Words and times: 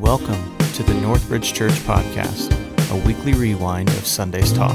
Welcome 0.00 0.56
to 0.74 0.84
the 0.84 0.92
Northbridge 0.92 1.52
Church 1.54 1.72
Podcast, 1.80 2.52
a 2.92 3.04
weekly 3.04 3.32
rewind 3.32 3.88
of 3.88 4.06
Sunday's 4.06 4.52
talk. 4.52 4.70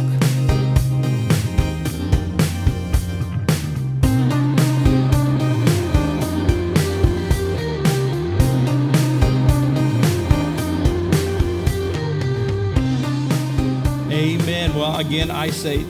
Amen. 14.11 14.75
Well, 14.75 14.99
again, 14.99 15.31
I 15.31 15.51
say 15.51 15.83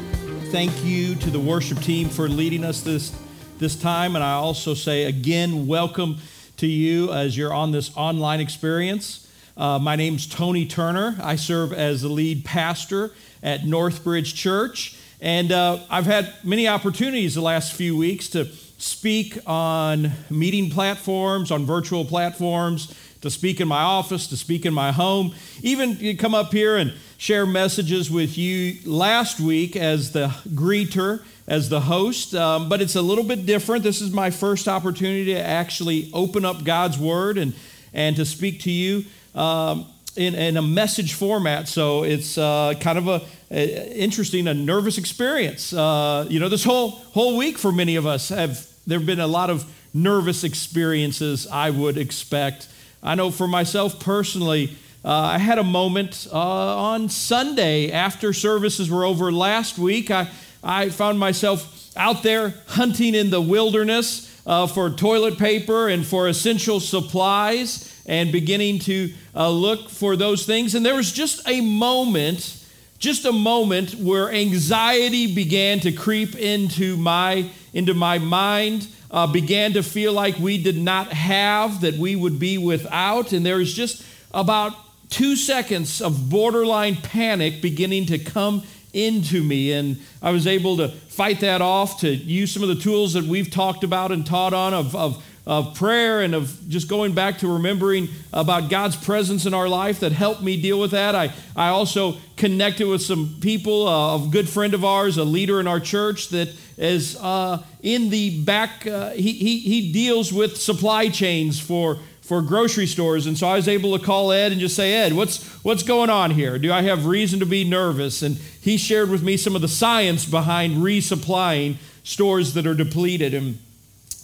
thank 0.52 0.86
you 0.86 1.16
to 1.16 1.32
the 1.32 1.40
worship 1.40 1.80
team 1.80 2.08
for 2.08 2.30
leading 2.30 2.64
us 2.64 2.82
this 2.82 3.12
this 3.58 3.76
time, 3.76 4.16
and 4.16 4.24
I 4.24 4.34
also 4.34 4.76
say 4.76 5.06
again, 5.06 5.66
welcome 5.66 6.18
to 6.58 6.68
you 6.68 7.12
as 7.12 7.36
you're 7.36 7.52
on 7.52 7.72
this 7.72 7.92
online 7.98 8.40
experience. 8.40 9.23
Uh, 9.56 9.78
my 9.78 9.96
name's 9.96 10.26
Tony 10.26 10.66
Turner. 10.66 11.16
I 11.22 11.36
serve 11.36 11.74
as 11.74 12.02
the 12.02 12.10
lead 12.10 12.44
pastor 12.44 13.12
at 13.44 13.62
Northbridge 13.62 14.34
Church, 14.34 14.98
and 15.22 15.52
uh, 15.52 15.78
I've 15.92 16.08
had 16.08 16.34
many 16.44 16.68
opportunities 16.68 17.36
the 17.36 17.42
last 17.42 17.74
few 17.74 17.96
weeks 17.96 18.28
to 18.30 18.46
speak 18.80 19.38
on 19.46 20.12
meeting 20.32 20.72
platforms, 20.72 21.52
on 21.52 21.68
virtual 21.68 22.04
platforms, 22.04 22.96
to 23.22 23.30
speak 23.30 23.62
in 23.62 23.68
my 23.68 23.84
office, 23.84 24.26
to 24.28 24.38
speak 24.38 24.66
in 24.66 24.74
my 24.74 24.92
home, 24.92 25.36
even 25.62 25.98
to 25.98 26.16
come 26.16 26.34
up 26.34 26.52
here 26.52 26.76
and 26.78 26.92
share 27.20 27.46
messages 27.46 28.10
with 28.10 28.36
you 28.36 28.80
last 28.86 29.40
week 29.40 29.76
as 29.76 30.14
the 30.14 30.30
greeter, 30.50 31.22
as 31.48 31.70
the 31.70 31.82
host, 31.82 32.34
um, 32.34 32.70
but 32.70 32.82
it's 32.82 32.96
a 32.96 33.02
little 33.04 33.24
bit 33.24 33.46
different. 33.46 33.84
This 33.84 34.02
is 34.02 34.12
my 34.12 34.32
first 34.32 34.68
opportunity 34.68 35.26
to 35.26 35.40
actually 35.40 36.10
open 36.12 36.44
up 36.44 36.64
God's 36.64 36.98
Word 36.98 37.38
and, 37.38 37.54
and 37.94 38.16
to 38.16 38.26
speak 38.26 38.60
to 38.62 38.72
you 38.72 39.06
um, 39.36 39.86
in, 40.16 40.36
in 40.36 40.58
a 40.58 40.62
message 40.62 41.14
format. 41.14 41.68
So 41.68 42.04
it's 42.04 42.38
uh, 42.38 42.74
kind 42.80 42.98
of 42.98 43.08
a, 43.08 43.22
a, 43.52 43.94
interesting, 43.98 44.48
a 44.48 44.54
nervous 44.54 44.98
experience. 44.98 45.74
Uh, 45.74 46.26
you 46.30 46.40
know, 46.40 46.50
this 46.50 46.64
whole 46.64 46.90
whole 46.90 47.38
week 47.38 47.58
for 47.58 47.72
many 47.72 47.96
of 47.96 48.06
us 48.06 48.30
have 48.30 48.68
there 48.86 49.00
have 49.00 49.08
been 49.08 49.20
a 49.20 49.28
lot 49.28 49.50
of 49.50 49.66
nervous 49.94 50.44
experiences. 50.44 51.48
I 51.48 51.70
would 51.70 51.98
expect. 51.98 52.68
I 53.02 53.16
know 53.16 53.32
for 53.32 53.48
myself 53.48 54.00
personally. 54.00 54.78
Uh, 55.06 55.12
I 55.12 55.38
had 55.38 55.58
a 55.58 55.64
moment 55.66 56.28
uh, 56.32 56.38
on 56.38 57.10
Sunday 57.10 57.92
after 57.92 58.32
services 58.32 58.90
were 58.90 59.04
over 59.04 59.34
last 59.34 59.78
week. 59.78 60.10
I, 60.10 60.30
I 60.64 60.90
found 60.90 61.20
myself 61.20 61.92
out 61.98 62.24
there 62.24 62.54
hunting 62.68 63.14
in 63.14 63.30
the 63.30 63.42
wilderness 63.42 64.30
uh, 64.48 64.66
for 64.66 64.90
toilet 64.90 65.38
paper 65.38 65.90
and 65.90 66.06
for 66.06 66.30
essential 66.30 66.80
supplies 66.80 67.93
and 68.06 68.32
beginning 68.32 68.80
to 68.80 69.14
uh, 69.36 69.50
look 69.50 69.90
for 69.90 70.16
those 70.16 70.46
things. 70.46 70.76
And 70.76 70.86
there 70.86 70.96
was 70.96 71.12
just 71.12 71.48
a 71.48 71.62
moment, 71.62 72.66
just 73.00 73.26
a 73.26 73.32
moment 73.32 73.96
where 73.96 74.32
anxiety 74.32 75.34
began 75.34 75.80
to 75.82 75.92
creep 75.92 76.36
into 76.36 76.98
my, 76.98 77.50
into 77.74 77.94
my 77.94 78.18
mind. 78.18 78.88
Uh, 79.10 79.28
began 79.28 79.74
to 79.74 79.84
feel 79.84 80.12
like 80.12 80.38
we 80.40 80.62
did 80.62 80.78
not 80.78 81.14
have, 81.14 81.82
that 81.82 81.96
we 81.96 82.16
would 82.16 82.40
be 82.40 82.58
without. 82.58 83.32
And 83.32 83.46
there 83.46 83.58
was 83.58 83.72
just 83.72 84.04
about 84.34 84.74
two 85.10 85.36
seconds 85.36 86.02
of 86.02 86.32
borderline 86.32 86.96
panic 86.96 87.62
beginning 87.62 88.08
to 88.08 88.18
come 88.18 88.64
into 88.94 89.44
me. 89.44 89.72
And 89.72 89.98
I 90.22 90.32
was 90.32 90.48
able 90.48 90.78
to 90.78 90.90
fight 90.90 91.42
that 91.42 91.62
off, 91.62 92.00
to 92.02 92.10
use 92.10 92.52
some 92.52 92.64
of 92.64 92.70
the 92.70 92.76
tools 92.76 93.14
that 93.14 93.24
we've 93.24 93.52
talked 93.52 93.84
about 93.84 94.12
and 94.12 94.26
taught 94.26 94.54
on 94.54 94.74
of, 94.74 94.96
of, 94.96 95.24
of 95.46 95.76
prayer 95.76 96.22
and 96.22 96.34
of 96.34 96.58
just 96.70 96.88
going 96.88 97.14
back 97.14 97.40
to 97.40 97.54
remembering 97.54 98.08
about 98.32 98.70
God's 98.70 98.96
presence 98.96 99.46
in 99.46 99.54
our 99.54 99.68
life 99.68 100.00
that 100.00 100.14
helped 100.14 100.42
me 100.42 100.62
deal 100.62 100.80
with 100.80 100.92
that. 100.92 101.16
I, 101.16 101.34
I 101.56 101.70
also 101.70 102.18
connected 102.38 102.88
with 102.88 103.02
some 103.02 103.38
people, 103.42 103.88
uh, 103.88 104.24
a 104.24 104.28
good 104.30 104.48
friend 104.48 104.74
of 104.74 104.86
ours, 104.86 105.18
a 105.18 105.24
leader 105.24 105.60
in 105.60 105.68
our 105.68 105.82
church 105.82 106.30
that 106.30 106.50
is 106.78 107.18
uh, 107.18 107.62
in 107.82 108.10
the 108.10 108.42
back, 108.44 108.88
uh, 108.88 109.12
he, 109.12 109.34
he, 109.34 109.60
he 109.60 109.92
deals 109.92 110.32
with 110.32 110.58
supply 110.58 111.10
chains 111.10 111.60
for 111.60 112.00
for 112.22 112.42
grocery 112.42 112.88
stores. 112.88 113.28
And 113.28 113.38
so 113.38 113.48
I 113.48 113.56
was 113.56 113.68
able 113.68 113.98
to 113.98 114.04
call 114.04 114.32
Ed 114.32 114.54
and 114.54 114.62
just 114.62 114.78
say, 114.78 114.94
Ed, 114.94 115.12
what's, 115.12 115.46
what's 115.62 115.84
going 115.84 116.10
on 116.10 116.32
here? 116.32 116.58
Do 116.58 116.72
I 116.72 116.82
have 116.84 117.06
reason 117.06 117.42
to 117.42 117.46
be 117.46 117.66
nervous? 117.66 118.22
And 118.22 118.38
he 118.62 118.78
shared 118.78 119.10
with 119.10 119.22
me 119.22 119.36
some 119.36 119.58
of 119.58 119.62
the 119.62 119.68
science 119.68 120.24
behind 120.24 120.78
resupplying 120.78 121.76
stores 122.04 122.54
that 122.54 122.66
are 122.66 122.76
depleted. 122.76 123.34
And, 123.34 123.60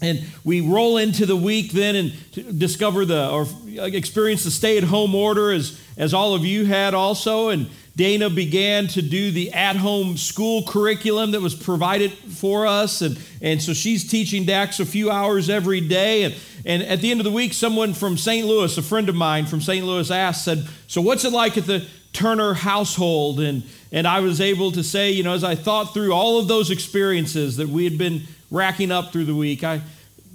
and 0.01 0.21
we 0.43 0.61
roll 0.61 0.97
into 0.97 1.25
the 1.25 1.35
week 1.35 1.71
then 1.71 1.95
and 1.95 2.59
discover 2.59 3.05
the, 3.05 3.29
or 3.29 3.45
uh, 3.77 3.83
experience 3.83 4.43
the 4.43 4.51
stay 4.51 4.77
at 4.77 4.83
home 4.83 5.13
order 5.13 5.51
as, 5.51 5.79
as 5.97 6.13
all 6.13 6.33
of 6.33 6.45
you 6.45 6.65
had 6.65 6.93
also. 6.93 7.49
And 7.49 7.69
Dana 7.95 8.29
began 8.29 8.87
to 8.87 9.01
do 9.01 9.31
the 9.31 9.51
at 9.51 9.75
home 9.75 10.15
school 10.15 10.63
curriculum 10.63 11.31
that 11.31 11.41
was 11.41 11.53
provided 11.53 12.13
for 12.13 12.65
us. 12.65 13.01
And, 13.01 13.19
and 13.41 13.61
so 13.61 13.73
she's 13.73 14.09
teaching 14.09 14.45
Dax 14.45 14.79
a 14.79 14.85
few 14.85 15.11
hours 15.11 15.49
every 15.49 15.81
day. 15.81 16.23
And, 16.23 16.35
and 16.65 16.83
at 16.83 17.01
the 17.01 17.11
end 17.11 17.19
of 17.19 17.25
the 17.25 17.31
week, 17.31 17.53
someone 17.53 17.93
from 17.93 18.17
St. 18.17 18.47
Louis, 18.47 18.77
a 18.77 18.81
friend 18.81 19.09
of 19.09 19.15
mine 19.15 19.47
from 19.47 19.59
St. 19.59 19.85
Louis, 19.85 20.09
asked, 20.09 20.45
said, 20.45 20.65
So 20.87 21.01
what's 21.01 21.25
it 21.25 21.33
like 21.33 21.57
at 21.57 21.65
the 21.65 21.85
Turner 22.13 22.53
household? 22.53 23.41
And, 23.41 23.63
and 23.91 24.07
I 24.07 24.19
was 24.19 24.39
able 24.41 24.71
to 24.73 24.83
say, 24.83 25.11
you 25.11 25.23
know, 25.23 25.33
as 25.33 25.43
I 25.43 25.55
thought 25.55 25.93
through 25.93 26.13
all 26.13 26.39
of 26.39 26.47
those 26.47 26.71
experiences 26.71 27.57
that 27.57 27.67
we 27.67 27.83
had 27.83 27.97
been 27.97 28.23
racking 28.51 28.91
up 28.91 29.11
through 29.11 29.25
the 29.25 29.35
week, 29.35 29.63
I, 29.63 29.81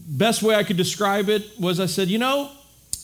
best 0.07 0.43
way 0.43 0.55
I 0.55 0.65
could 0.65 0.77
describe 0.77 1.29
it 1.29 1.59
was 1.59 1.81
I 1.81 1.87
said, 1.87 2.09
you 2.09 2.19
know, 2.19 2.51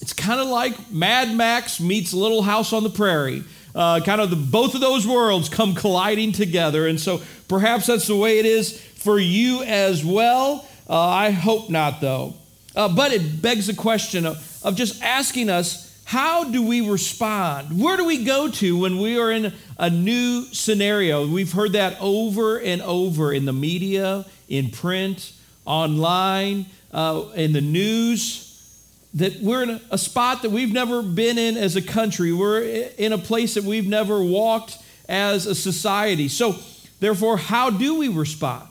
it's 0.00 0.12
kind 0.12 0.40
of 0.40 0.48
like 0.48 0.90
Mad 0.90 1.34
Max 1.36 1.80
meets 1.80 2.12
Little 2.14 2.42
House 2.42 2.72
on 2.72 2.82
the 2.82 2.90
Prairie 2.90 3.44
uh, 3.74 4.00
kind 4.00 4.20
of 4.20 4.30
the, 4.30 4.36
both 4.36 4.74
of 4.74 4.80
those 4.80 5.06
worlds 5.06 5.48
come 5.48 5.74
colliding 5.74 6.32
together. 6.32 6.86
And 6.86 7.00
so 7.00 7.20
perhaps 7.48 7.86
that's 7.86 8.06
the 8.06 8.16
way 8.16 8.38
it 8.38 8.46
is 8.46 8.80
for 8.80 9.18
you 9.18 9.62
as 9.62 10.04
well. 10.04 10.66
Uh, 10.88 10.98
I 10.98 11.30
hope 11.30 11.70
not, 11.70 12.00
though. 12.00 12.34
Uh, 12.74 12.88
but 12.88 13.12
it 13.12 13.42
begs 13.42 13.66
the 13.66 13.74
question 13.74 14.26
of, 14.26 14.60
of 14.64 14.76
just 14.76 15.02
asking 15.02 15.50
us 15.50 15.89
how 16.10 16.42
do 16.42 16.60
we 16.60 16.80
respond? 16.80 17.80
Where 17.80 17.96
do 17.96 18.04
we 18.04 18.24
go 18.24 18.50
to 18.50 18.78
when 18.80 18.98
we 18.98 19.16
are 19.16 19.30
in 19.30 19.52
a 19.78 19.88
new 19.88 20.42
scenario? 20.46 21.24
We've 21.24 21.52
heard 21.52 21.74
that 21.74 21.98
over 22.00 22.58
and 22.58 22.82
over 22.82 23.32
in 23.32 23.44
the 23.44 23.52
media, 23.52 24.26
in 24.48 24.70
print, 24.70 25.32
online, 25.64 26.66
uh, 26.90 27.26
in 27.36 27.52
the 27.52 27.60
news 27.60 28.84
that 29.14 29.40
we're 29.40 29.62
in 29.62 29.80
a 29.92 29.96
spot 29.96 30.42
that 30.42 30.50
we've 30.50 30.72
never 30.72 31.00
been 31.00 31.38
in 31.38 31.56
as 31.56 31.76
a 31.76 31.82
country. 31.82 32.32
We're 32.32 32.62
in 32.98 33.12
a 33.12 33.18
place 33.18 33.54
that 33.54 33.62
we've 33.62 33.86
never 33.86 34.20
walked 34.20 34.78
as 35.08 35.46
a 35.46 35.54
society. 35.54 36.26
So, 36.26 36.56
therefore, 36.98 37.36
how 37.36 37.70
do 37.70 38.00
we 38.00 38.08
respond? 38.08 38.68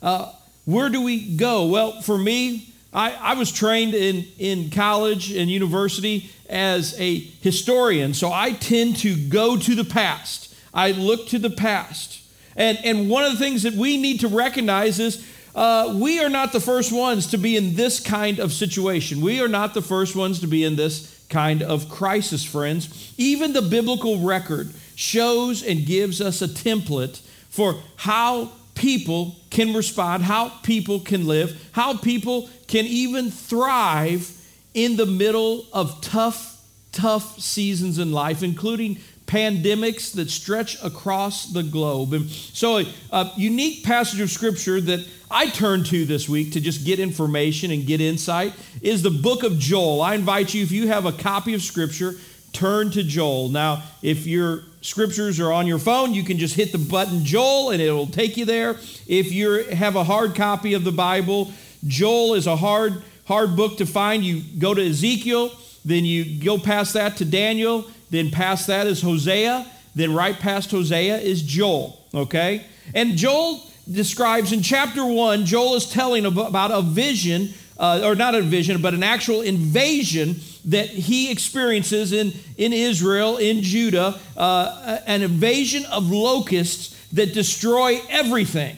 Uh, 0.00 0.32
where 0.64 0.88
do 0.88 1.02
we 1.02 1.36
go? 1.36 1.66
Well, 1.66 2.00
for 2.00 2.16
me, 2.16 2.67
I, 2.92 3.12
I 3.12 3.34
was 3.34 3.52
trained 3.52 3.94
in, 3.94 4.26
in 4.38 4.70
college 4.70 5.30
and 5.30 5.50
university 5.50 6.30
as 6.48 6.98
a 6.98 7.18
historian, 7.18 8.14
so 8.14 8.32
I 8.32 8.52
tend 8.52 8.96
to 8.98 9.28
go 9.28 9.56
to 9.56 9.74
the 9.74 9.84
past. 9.84 10.54
I 10.72 10.92
look 10.92 11.28
to 11.28 11.38
the 11.38 11.50
past. 11.50 12.22
And, 12.56 12.78
and 12.84 13.10
one 13.10 13.24
of 13.24 13.32
the 13.32 13.38
things 13.38 13.62
that 13.62 13.74
we 13.74 13.98
need 13.98 14.20
to 14.20 14.28
recognize 14.28 14.98
is 14.98 15.26
uh, 15.54 15.96
we 16.00 16.20
are 16.20 16.28
not 16.28 16.52
the 16.52 16.60
first 16.60 16.92
ones 16.92 17.28
to 17.28 17.38
be 17.38 17.56
in 17.56 17.74
this 17.74 18.00
kind 18.00 18.38
of 18.38 18.52
situation. 18.52 19.20
We 19.20 19.40
are 19.40 19.48
not 19.48 19.74
the 19.74 19.82
first 19.82 20.16
ones 20.16 20.40
to 20.40 20.46
be 20.46 20.64
in 20.64 20.76
this 20.76 21.24
kind 21.28 21.62
of 21.62 21.88
crisis, 21.88 22.44
friends. 22.44 23.14
Even 23.18 23.52
the 23.52 23.62
biblical 23.62 24.20
record 24.20 24.72
shows 24.94 25.62
and 25.62 25.84
gives 25.84 26.20
us 26.20 26.42
a 26.42 26.48
template 26.48 27.20
for 27.50 27.76
how 27.96 28.52
people 28.78 29.36
can 29.50 29.74
respond, 29.74 30.22
how 30.22 30.48
people 30.62 31.00
can 31.00 31.26
live, 31.26 31.68
how 31.72 31.96
people 31.96 32.48
can 32.68 32.86
even 32.86 33.30
thrive 33.30 34.30
in 34.72 34.96
the 34.96 35.04
middle 35.04 35.66
of 35.72 36.00
tough, 36.00 36.64
tough 36.92 37.40
seasons 37.40 37.98
in 37.98 38.12
life, 38.12 38.42
including 38.42 38.98
pandemics 39.26 40.14
that 40.14 40.30
stretch 40.30 40.82
across 40.82 41.52
the 41.52 41.62
globe. 41.62 42.14
And 42.14 42.30
so, 42.30 42.78
a, 42.78 42.86
a, 43.10 43.32
unique 43.36 43.84
passage 43.84 44.20
of 44.20 44.30
scripture 44.30 44.80
that 44.80 45.06
I 45.30 45.50
turn 45.50 45.84
to 45.84 46.06
this 46.06 46.28
week 46.28 46.52
to 46.52 46.60
just 46.60 46.86
get 46.86 46.98
information 46.98 47.70
and 47.70 47.84
get 47.84 48.00
insight 48.00 48.54
is 48.80 49.02
the 49.02 49.10
book 49.10 49.42
of 49.42 49.58
Joel. 49.58 50.00
I 50.00 50.14
invite 50.14 50.54
you, 50.54 50.62
if 50.62 50.72
you 50.72 50.88
have 50.88 51.04
a 51.04 51.12
copy 51.12 51.52
of 51.52 51.62
scripture, 51.62 52.14
turn 52.52 52.90
to 52.92 53.02
Joel. 53.02 53.50
Now, 53.50 53.82
if 54.02 54.26
your 54.26 54.62
scriptures 54.80 55.40
are 55.40 55.52
on 55.52 55.66
your 55.66 55.78
phone, 55.78 56.14
you 56.14 56.22
can 56.22 56.38
just 56.38 56.54
hit 56.54 56.72
the 56.72 56.78
button 56.78 57.24
Joel 57.24 57.70
and 57.70 57.82
it'll 57.82 58.06
take 58.06 58.36
you 58.36 58.44
there. 58.44 58.76
If 59.06 59.32
you 59.32 59.64
have 59.64 59.96
a 59.96 60.04
hard 60.04 60.34
copy 60.34 60.74
of 60.74 60.84
the 60.84 60.92
Bible, 60.92 61.52
Joel 61.86 62.34
is 62.34 62.46
a 62.46 62.56
hard, 62.56 63.02
hard 63.26 63.56
book 63.56 63.78
to 63.78 63.86
find. 63.86 64.24
You 64.24 64.42
go 64.58 64.74
to 64.74 64.86
Ezekiel, 64.86 65.52
then 65.84 66.04
you 66.04 66.42
go 66.42 66.58
past 66.58 66.94
that 66.94 67.16
to 67.18 67.24
Daniel 67.24 67.86
then 68.10 68.30
past 68.30 68.66
that 68.68 68.86
is 68.86 69.02
Hosea. 69.02 69.66
Then 69.94 70.14
right 70.14 70.38
past 70.38 70.70
Hosea 70.70 71.18
is 71.18 71.42
Joel. 71.42 71.98
Okay? 72.14 72.64
And 72.94 73.16
Joel 73.16 73.62
describes 73.90 74.52
in 74.52 74.62
chapter 74.62 75.04
one, 75.04 75.44
Joel 75.44 75.74
is 75.74 75.90
telling 75.90 76.24
about 76.24 76.70
a 76.70 76.82
vision 76.82 77.50
uh, 77.78 78.00
or 78.04 78.14
not 78.14 78.34
a 78.34 78.42
vision, 78.42 78.82
but 78.82 78.94
an 78.94 79.02
actual 79.02 79.40
invasion 79.40 80.36
that 80.68 80.88
he 80.88 81.30
experiences 81.30 82.12
in, 82.12 82.32
in 82.56 82.72
Israel, 82.72 83.38
in 83.38 83.62
Judah, 83.62 84.18
uh, 84.36 84.98
an 85.06 85.22
invasion 85.22 85.84
of 85.86 86.10
locusts 86.10 86.94
that 87.12 87.32
destroy 87.32 88.00
everything. 88.10 88.76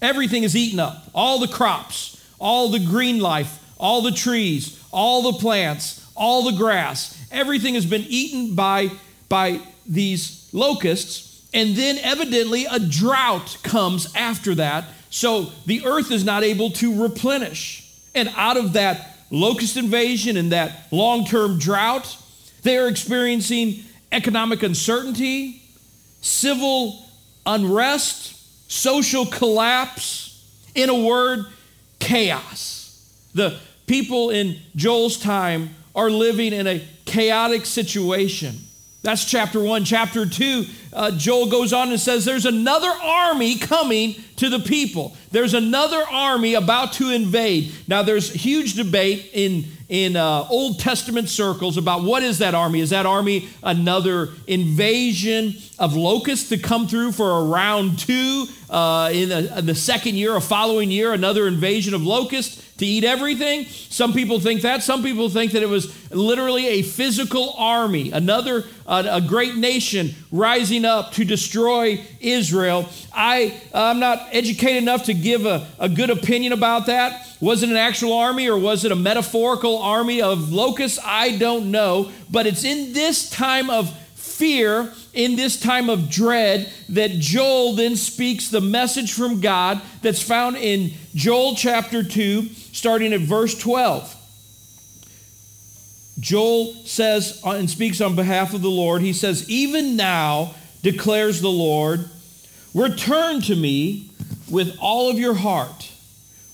Everything 0.00 0.44
is 0.44 0.54
eaten 0.54 0.78
up. 0.78 1.04
All 1.14 1.40
the 1.40 1.48
crops, 1.48 2.24
all 2.38 2.68
the 2.68 2.78
green 2.78 3.18
life, 3.18 3.62
all 3.76 4.02
the 4.02 4.12
trees, 4.12 4.82
all 4.92 5.32
the 5.32 5.38
plants, 5.38 6.08
all 6.14 6.44
the 6.44 6.56
grass. 6.56 7.20
Everything 7.32 7.74
has 7.74 7.86
been 7.86 8.04
eaten 8.08 8.54
by, 8.54 8.90
by 9.28 9.60
these 9.86 10.48
locusts. 10.52 11.48
And 11.52 11.74
then, 11.74 11.98
evidently, 11.98 12.66
a 12.66 12.78
drought 12.78 13.58
comes 13.64 14.14
after 14.14 14.54
that. 14.56 14.84
So 15.10 15.50
the 15.64 15.84
earth 15.86 16.12
is 16.12 16.24
not 16.24 16.44
able 16.44 16.70
to 16.72 17.02
replenish. 17.02 17.90
And 18.14 18.28
out 18.36 18.56
of 18.56 18.74
that 18.74 19.15
locust 19.30 19.76
invasion 19.76 20.36
and 20.36 20.52
that 20.52 20.86
long 20.90 21.24
term 21.24 21.58
drought, 21.58 22.16
they 22.62 22.76
are 22.78 22.88
experiencing 22.88 23.82
economic 24.12 24.62
uncertainty, 24.62 25.62
civil 26.20 27.04
unrest, 27.44 28.70
social 28.70 29.26
collapse, 29.26 30.44
in 30.74 30.90
a 30.90 30.94
word, 30.94 31.46
chaos. 31.98 33.10
The 33.34 33.58
people 33.86 34.30
in 34.30 34.58
Joel's 34.74 35.18
time 35.18 35.70
are 35.94 36.10
living 36.10 36.52
in 36.52 36.66
a 36.66 36.86
chaotic 37.06 37.64
situation. 37.64 38.65
That's 39.06 39.24
chapter 39.24 39.60
one. 39.60 39.84
Chapter 39.84 40.26
two, 40.26 40.64
uh, 40.92 41.12
Joel 41.12 41.48
goes 41.48 41.72
on 41.72 41.90
and 41.90 42.00
says, 42.00 42.24
There's 42.24 42.44
another 42.44 42.88
army 42.88 43.56
coming 43.56 44.16
to 44.34 44.48
the 44.48 44.58
people. 44.58 45.16
There's 45.30 45.54
another 45.54 46.02
army 46.10 46.54
about 46.54 46.94
to 46.94 47.10
invade. 47.10 47.72
Now, 47.86 48.02
there's 48.02 48.32
huge 48.32 48.74
debate 48.74 49.30
in, 49.32 49.66
in 49.88 50.16
uh, 50.16 50.48
Old 50.50 50.80
Testament 50.80 51.28
circles 51.28 51.76
about 51.76 52.02
what 52.02 52.24
is 52.24 52.38
that 52.38 52.56
army? 52.56 52.80
Is 52.80 52.90
that 52.90 53.06
army 53.06 53.48
another 53.62 54.30
invasion 54.48 55.54
of 55.78 55.94
locusts 55.94 56.48
to 56.48 56.58
come 56.58 56.88
through 56.88 57.12
for 57.12 57.30
a 57.30 57.44
round 57.44 58.00
two? 58.00 58.46
Uh, 58.68 59.10
in, 59.12 59.28
the, 59.28 59.58
in 59.58 59.66
the 59.66 59.74
second 59.76 60.16
year, 60.16 60.34
a 60.34 60.40
following 60.40 60.90
year, 60.90 61.12
another 61.12 61.46
invasion 61.46 61.94
of 61.94 62.02
locusts? 62.02 62.65
To 62.78 62.86
eat 62.86 63.04
everything. 63.04 63.64
Some 63.64 64.12
people 64.12 64.38
think 64.40 64.62
that. 64.62 64.82
Some 64.82 65.02
people 65.02 65.28
think 65.28 65.52
that 65.52 65.62
it 65.62 65.68
was 65.68 65.94
literally 66.10 66.66
a 66.66 66.82
physical 66.82 67.54
army, 67.56 68.10
another 68.10 68.64
uh, 68.86 69.04
a 69.10 69.20
great 69.20 69.56
nation 69.56 70.14
rising 70.30 70.84
up 70.84 71.12
to 71.12 71.24
destroy 71.24 72.04
Israel. 72.20 72.88
I 73.14 73.60
I'm 73.74 73.98
not 73.98 74.28
educated 74.32 74.82
enough 74.82 75.04
to 75.04 75.14
give 75.14 75.46
a, 75.46 75.66
a 75.78 75.88
good 75.88 76.10
opinion 76.10 76.52
about 76.52 76.86
that. 76.86 77.26
Was 77.40 77.62
it 77.62 77.68
an 77.68 77.76
actual 77.76 78.12
army 78.12 78.48
or 78.48 78.58
was 78.58 78.84
it 78.84 78.92
a 78.92 78.96
metaphorical 78.96 79.78
army 79.78 80.22
of 80.22 80.52
locusts? 80.52 80.98
I 81.04 81.36
don't 81.36 81.70
know. 81.70 82.10
But 82.30 82.46
it's 82.46 82.64
in 82.64 82.92
this 82.92 83.30
time 83.30 83.70
of 83.70 83.94
fear, 84.36 84.92
in 85.14 85.36
this 85.36 85.58
time 85.58 85.88
of 85.88 86.10
dread, 86.10 86.70
that 86.90 87.12
Joel 87.12 87.74
then 87.74 87.96
speaks 87.96 88.48
the 88.48 88.60
message 88.60 89.12
from 89.12 89.40
God 89.40 89.80
that's 90.02 90.22
found 90.22 90.56
in 90.56 90.92
Joel 91.14 91.54
chapter 91.54 92.02
2, 92.02 92.48
starting 92.72 93.12
at 93.12 93.20
verse 93.20 93.58
12. 93.58 94.14
Joel 96.18 96.74
says 96.84 97.40
uh, 97.44 97.50
and 97.50 97.68
speaks 97.68 98.00
on 98.00 98.16
behalf 98.16 98.54
of 98.54 98.62
the 98.62 98.70
Lord. 98.70 99.02
He 99.02 99.12
says, 99.12 99.48
Even 99.48 99.96
now, 99.96 100.54
declares 100.82 101.40
the 101.40 101.48
Lord, 101.48 102.08
return 102.74 103.40
to 103.42 103.56
me 103.56 104.10
with 104.50 104.76
all 104.80 105.10
of 105.10 105.18
your 105.18 105.34
heart, 105.34 105.90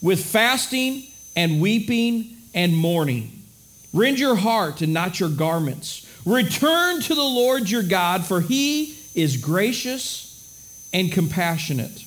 with 0.00 0.24
fasting 0.24 1.04
and 1.36 1.60
weeping 1.60 2.36
and 2.54 2.76
mourning. 2.76 3.42
Rend 3.92 4.18
your 4.18 4.36
heart 4.36 4.80
and 4.80 4.92
not 4.92 5.20
your 5.20 5.28
garments. 5.28 6.01
Return 6.24 7.00
to 7.02 7.14
the 7.14 7.22
Lord 7.22 7.68
your 7.68 7.82
God, 7.82 8.24
for 8.24 8.40
he 8.40 8.96
is 9.14 9.36
gracious 9.36 10.88
and 10.92 11.10
compassionate, 11.10 11.98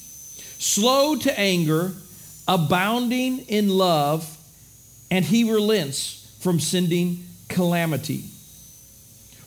slow 0.58 1.16
to 1.18 1.40
anger, 1.40 1.94
abounding 2.48 3.40
in 3.40 3.70
love, 3.70 4.38
and 5.12 5.26
he 5.26 5.52
relents 5.52 6.36
from 6.40 6.60
sending 6.60 7.26
calamity. 7.50 8.26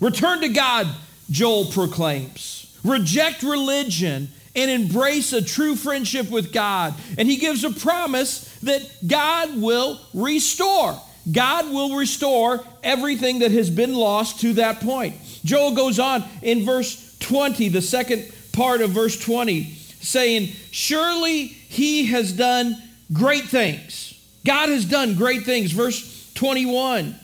Return 0.01 0.41
to 0.41 0.49
God, 0.49 0.87
Joel 1.31 1.67
proclaims. 1.67 2.77
Reject 2.85 3.43
religion 3.43 4.29
and 4.55 4.71
embrace 4.71 5.33
a 5.33 5.43
true 5.43 5.77
friendship 5.77 6.31
with 6.31 6.53
God. 6.53 6.95
And 7.17 7.29
he 7.29 7.37
gives 7.37 7.65
a 7.65 7.71
promise 7.71 8.53
that 8.63 8.83
God 9.07 9.61
will 9.61 10.01
restore. 10.15 11.01
God 11.31 11.71
will 11.71 11.97
restore 11.97 12.65
everything 12.83 13.41
that 13.41 13.51
has 13.51 13.71
been 13.71 13.95
lost 13.95 14.41
to 14.41 14.55
that 14.55 14.81
point. 14.81 15.17
Joel 15.45 15.75
goes 15.75 15.99
on 15.99 16.25
in 16.43 16.65
verse 16.65 17.17
20, 17.21 17.69
the 17.69 17.83
second 17.83 18.33
part 18.53 18.81
of 18.81 18.91
verse 18.91 19.19
20, 19.19 19.65
saying, 20.01 20.49
Surely 20.71 21.47
he 21.47 22.07
has 22.07 22.33
done 22.33 22.77
great 23.13 23.45
things. 23.45 24.15
God 24.45 24.69
has 24.69 24.85
done 24.85 25.15
great 25.15 25.43
things. 25.45 25.73
Verse 25.73 26.33
21 26.35 27.15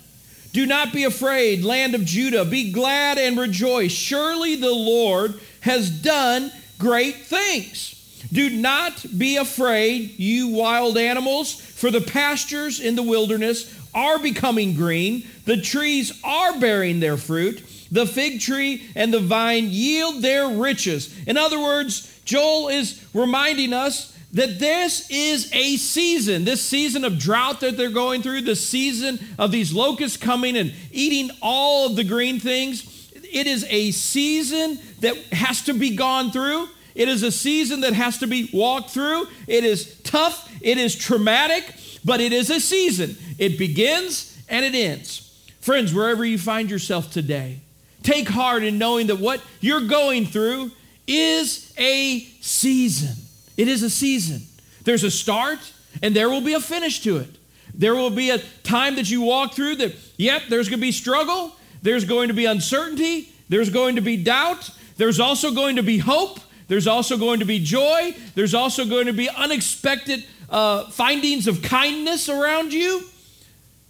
Do 0.53 0.67
not 0.67 0.93
be 0.93 1.05
afraid, 1.05 1.65
land 1.65 1.95
of 1.95 2.05
Judah. 2.05 2.45
Be 2.45 2.73
glad 2.73 3.19
and 3.19 3.39
rejoice. 3.39 3.93
Surely 3.93 4.57
the 4.57 4.75
Lord 4.75 5.41
has 5.61 5.91
done 5.91 6.53
great 6.79 7.17
things. 7.17 7.93
Do 8.33 8.51
not 8.51 9.05
be 9.17 9.37
afraid, 9.37 10.19
you 10.19 10.49
wild 10.49 10.99
animals, 10.99 11.55
for 11.55 11.91
the 11.91 12.01
pastures 12.01 12.81
in 12.81 12.97
the 12.97 13.03
wilderness 13.03 13.73
are 13.95 14.19
becoming 14.19 14.75
green, 14.75 15.27
the 15.45 15.61
trees 15.61 16.13
are 16.25 16.59
bearing 16.59 17.01
their 17.01 17.17
fruit, 17.17 17.63
the 17.91 18.07
fig 18.07 18.41
tree 18.41 18.91
and 18.95 19.13
the 19.13 19.21
vine 19.21 19.67
yield 19.69 20.23
their 20.23 20.49
riches. 20.49 21.15
In 21.27 21.37
other 21.37 21.61
words, 21.61 22.21
Joel 22.25 22.69
is 22.69 23.05
reminding 23.15 23.73
us 23.73 24.17
that 24.33 24.59
this 24.59 25.09
is 25.11 25.49
a 25.53 25.77
season, 25.77 26.45
this 26.45 26.61
season 26.61 27.05
of 27.05 27.19
drought 27.19 27.61
that 27.61 27.77
they're 27.77 27.89
going 27.89 28.21
through, 28.21 28.43
the 28.43 28.57
season 28.57 29.19
of 29.39 29.53
these 29.53 29.73
locusts 29.73 30.17
coming 30.17 30.57
and 30.57 30.75
eating 30.91 31.31
all 31.41 31.87
of 31.87 31.95
the 31.95 32.03
green 32.03 32.41
things. 32.41 33.11
It 33.15 33.47
is 33.47 33.65
a 33.69 33.93
season 33.93 34.81
that 35.01 35.17
has 35.33 35.63
to 35.63 35.73
be 35.73 35.95
gone 35.95 36.33
through. 36.33 36.69
It 36.97 37.09
is 37.09 37.23
a 37.23 37.31
season 37.31 37.81
that 37.83 37.93
has 37.93 38.19
to 38.19 38.27
be 38.27 38.51
walked 38.53 38.91
through. 38.91 39.27
It 39.47 39.65
is 39.65 40.01
tough, 40.03 40.51
it 40.61 40.79
is 40.79 40.97
traumatic, 40.97 41.65
but 42.05 42.21
it 42.21 42.33
is 42.33 42.51
a 42.51 42.61
season. 42.61 43.17
It 43.39 43.59
begins 43.59 44.39
and 44.49 44.65
it 44.65 44.75
ends. 44.75 45.21
Friends, 45.61 45.95
wherever 45.95 46.25
you 46.25 46.39
find 46.39 46.71
yourself 46.71 47.11
today, 47.11 47.61
take 48.03 48.29
heart 48.29 48.63
in 48.63 48.79
knowing 48.79 49.07
that 49.07 49.19
what 49.19 49.41
you're 49.61 49.87
going 49.87 50.27
through 50.27 50.71
is 51.07 51.73
a 51.79 52.21
season. 52.41 53.17
It 53.57 53.69
is 53.69 53.83
a 53.83 53.91
season. 53.91 54.43
There's 54.85 55.05
a 55.05 55.11
start 55.11 55.59
and 56.03 56.15
there 56.15 56.29
will 56.29 56.41
be 56.41 56.55
a 56.55 56.61
finish 56.61 57.01
to 57.03 57.17
it. 57.17 57.31
There 57.73 57.95
will 57.95 58.11
be 58.11 58.31
a 58.31 58.39
time 58.63 58.97
that 58.97 59.11
you 59.11 59.23
walk 59.23 59.55
through 59.55 59.77
that, 59.77 59.95
yep, 60.17 60.43
there's 60.49 60.69
going 60.69 60.79
to 60.79 60.87
be 60.87 60.93
struggle, 60.93 61.57
there's 61.83 62.05
going 62.05 62.29
to 62.29 62.35
be 62.35 62.45
uncertainty, 62.45 63.33
there's 63.49 63.71
going 63.71 63.97
to 63.97 64.01
be 64.01 64.17
doubt, 64.17 64.71
there's 64.97 65.19
also 65.19 65.53
going 65.53 65.77
to 65.77 65.83
be 65.83 65.99
hope, 65.99 66.39
there's 66.69 66.87
also 66.87 67.17
going 67.17 67.41
to 67.41 67.45
be 67.45 67.59
joy, 67.59 68.15
there's 68.35 68.55
also 68.55 68.85
going 68.85 69.07
to 69.07 69.13
be 69.13 69.29
unexpected 69.29 70.25
uh, 70.55 70.89
findings 70.91 71.49
of 71.49 71.63
kindness 71.63 72.29
around 72.29 72.73
you, 72.73 73.03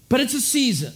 but 0.09 0.21
it's 0.21 0.33
a 0.33 0.41
season. 0.41 0.95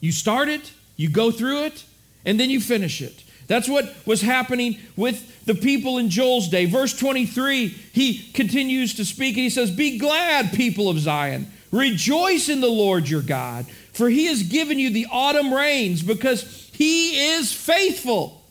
You 0.00 0.12
start 0.12 0.50
it, 0.50 0.70
you 0.96 1.08
go 1.08 1.30
through 1.30 1.64
it, 1.64 1.84
and 2.26 2.38
then 2.38 2.50
you 2.50 2.60
finish 2.60 3.00
it. 3.00 3.24
That's 3.46 3.68
what 3.68 3.94
was 4.06 4.20
happening 4.20 4.78
with 4.94 5.46
the 5.46 5.54
people 5.54 5.96
in 5.96 6.10
Joel's 6.10 6.48
day. 6.48 6.66
Verse 6.66 6.96
23, 6.96 7.68
he 7.68 8.18
continues 8.32 8.94
to 8.96 9.06
speak 9.06 9.36
and 9.36 9.44
he 9.44 9.50
says, 9.50 9.70
Be 9.70 9.96
glad, 9.96 10.52
people 10.52 10.90
of 10.90 10.98
Zion. 10.98 11.50
Rejoice 11.70 12.50
in 12.50 12.60
the 12.60 12.68
Lord 12.68 13.08
your 13.08 13.22
God, 13.22 13.66
for 13.94 14.10
he 14.10 14.26
has 14.26 14.42
given 14.42 14.78
you 14.78 14.90
the 14.90 15.06
autumn 15.10 15.54
rains 15.54 16.02
because 16.02 16.70
he 16.74 17.32
is 17.32 17.50
faithful. 17.50 18.42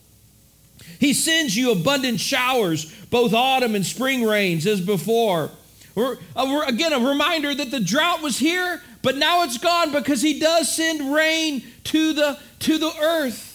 He 0.98 1.12
sends 1.12 1.56
you 1.56 1.70
abundant 1.70 2.18
showers, 2.18 2.92
both 3.10 3.32
autumn 3.32 3.76
and 3.76 3.86
spring 3.86 4.24
rains 4.24 4.66
as 4.66 4.80
before. 4.80 5.52
Uh, 5.96 6.16
we're, 6.36 6.64
again, 6.64 6.92
a 6.92 6.98
reminder 6.98 7.54
that 7.54 7.70
the 7.70 7.80
drought 7.80 8.22
was 8.22 8.38
here, 8.38 8.80
but 9.02 9.16
now 9.16 9.42
it's 9.42 9.58
gone 9.58 9.92
because 9.92 10.22
he 10.22 10.38
does 10.38 10.74
send 10.74 11.14
rain 11.14 11.62
to 11.84 12.12
the, 12.12 12.38
to 12.60 12.78
the 12.78 12.92
earth. 13.00 13.48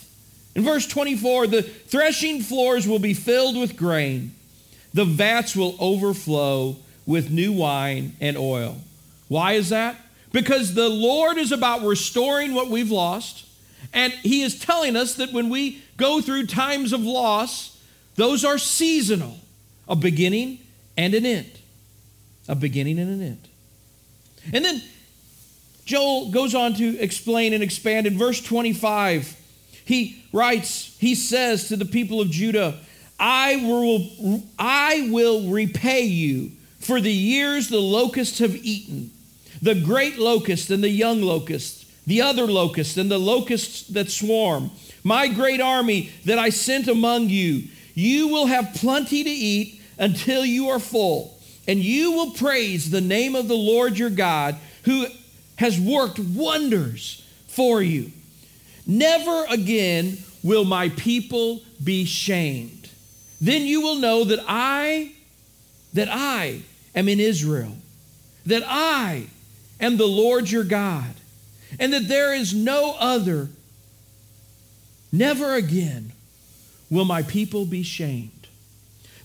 In 0.56 0.64
verse 0.64 0.88
24, 0.88 1.48
the 1.48 1.62
threshing 1.62 2.42
floors 2.42 2.88
will 2.88 3.00
be 3.00 3.14
filled 3.14 3.58
with 3.58 3.76
grain, 3.76 4.34
the 4.94 5.06
vats 5.06 5.56
will 5.56 5.76
overflow 5.80 6.78
with 7.06 7.32
new 7.32 7.54
wine 7.54 8.16
and 8.20 8.38
oil. 8.38 8.78
Why 9.28 9.54
is 9.54 9.70
that? 9.70 9.96
Because 10.32 10.74
the 10.74 10.90
Lord 10.90 11.38
is 11.38 11.52
about 11.52 11.84
restoring 11.84 12.54
what 12.54 12.70
we've 12.70 12.92
lost, 12.92 13.46
and 13.94 14.12
He 14.14 14.42
is 14.42 14.60
telling 14.60 14.96
us 14.96 15.16
that 15.16 15.32
when 15.32 15.50
we 15.50 15.82
go 15.96 16.22
through 16.22 16.48
times 16.48 16.94
of 16.94 17.02
loss, 17.02 17.80
those 18.16 18.44
are 18.44 18.58
seasonal, 18.58 19.40
a 19.88 19.96
beginning 19.96 20.60
and 20.98 21.14
an 21.14 21.26
end 21.26 21.57
a 22.48 22.56
beginning 22.56 23.00
and 23.00 23.10
an 23.10 23.22
end. 23.22 23.48
And 24.54 24.64
then 24.64 24.82
Joel 25.86 26.32
goes 26.32 26.54
on 26.54 26.74
to 26.76 27.00
explain 27.00 27.54
and 27.54 27.64
expand 27.64 28.08
in 28.08 28.18
verse 28.18 28.42
25. 28.42 29.36
He 29.86 30.24
writes, 30.34 30.96
he 31.00 31.16
says 31.16 31.70
to 31.70 31.78
the 31.78 31.86
people 31.86 32.20
of 32.20 32.30
Judah, 32.30 32.80
I 33.20 33.56
will, 33.56 34.44
I 34.60 35.10
will 35.12 35.50
repay 35.50 36.04
you 36.04 36.52
for 36.80 37.02
the 37.02 37.12
years 37.12 37.70
the 37.70 37.80
locusts 37.80 38.40
have 38.40 38.56
eaten, 38.56 39.12
the 39.62 39.76
great 39.76 40.18
locust 40.18 40.70
and 40.70 40.84
the 40.84 40.90
young 40.90 41.22
locust, 41.22 41.86
the 42.06 42.22
other 42.22 42.46
locust 42.46 42.98
and 42.98 43.10
the 43.10 43.18
locusts 43.18 43.88
that 43.88 44.10
swarm, 44.10 44.72
my 45.04 45.28
great 45.28 45.62
army 45.62 46.12
that 46.26 46.38
I 46.38 46.50
sent 46.50 46.88
among 46.88 47.30
you. 47.30 47.64
You 47.94 48.28
will 48.28 48.46
have 48.46 48.74
plenty 48.76 49.24
to 49.24 49.30
eat 49.30 49.82
until 49.98 50.46
you 50.46 50.70
are 50.70 50.80
full, 50.80 51.37
and 51.68 51.80
you 51.80 52.14
will 52.14 52.32
praise 52.32 52.90
the 52.90 53.02
name 53.02 53.36
of 53.36 53.48
the 53.48 53.58
Lord 53.58 53.98
your 53.98 54.10
God, 54.10 54.56
who 54.84 55.06
has 55.58 55.80
worked 55.80 56.18
wonders 56.20 57.24
for 57.48 57.82
you. 57.82 58.12
Never 58.86 59.46
again 59.50 60.18
will 60.44 60.64
my 60.64 60.90
people 60.90 61.62
be 61.84 62.06
shamed. 62.06 62.90
Then 63.42 63.64
you 63.64 63.82
will 63.82 63.98
know 63.98 64.24
that 64.24 64.40
I, 64.48 65.12
that 65.94 66.08
I 66.10 66.62
am 66.96 67.10
in 67.10 67.20
Israel, 67.20 67.76
that 68.46 68.64
I 68.66 69.28
am 69.80 69.98
the 69.98 70.08
Lord 70.08 70.50
your 70.50 70.64
God, 70.64 71.14
and 71.80 71.92
that 71.92 72.08
there 72.08 72.34
is 72.34 72.54
no 72.54 72.96
other. 72.98 73.50
Never 75.12 75.54
again 75.54 76.14
will 76.90 77.06
my 77.06 77.24
people 77.24 77.66
be 77.66 77.84
shamed. 77.84 78.48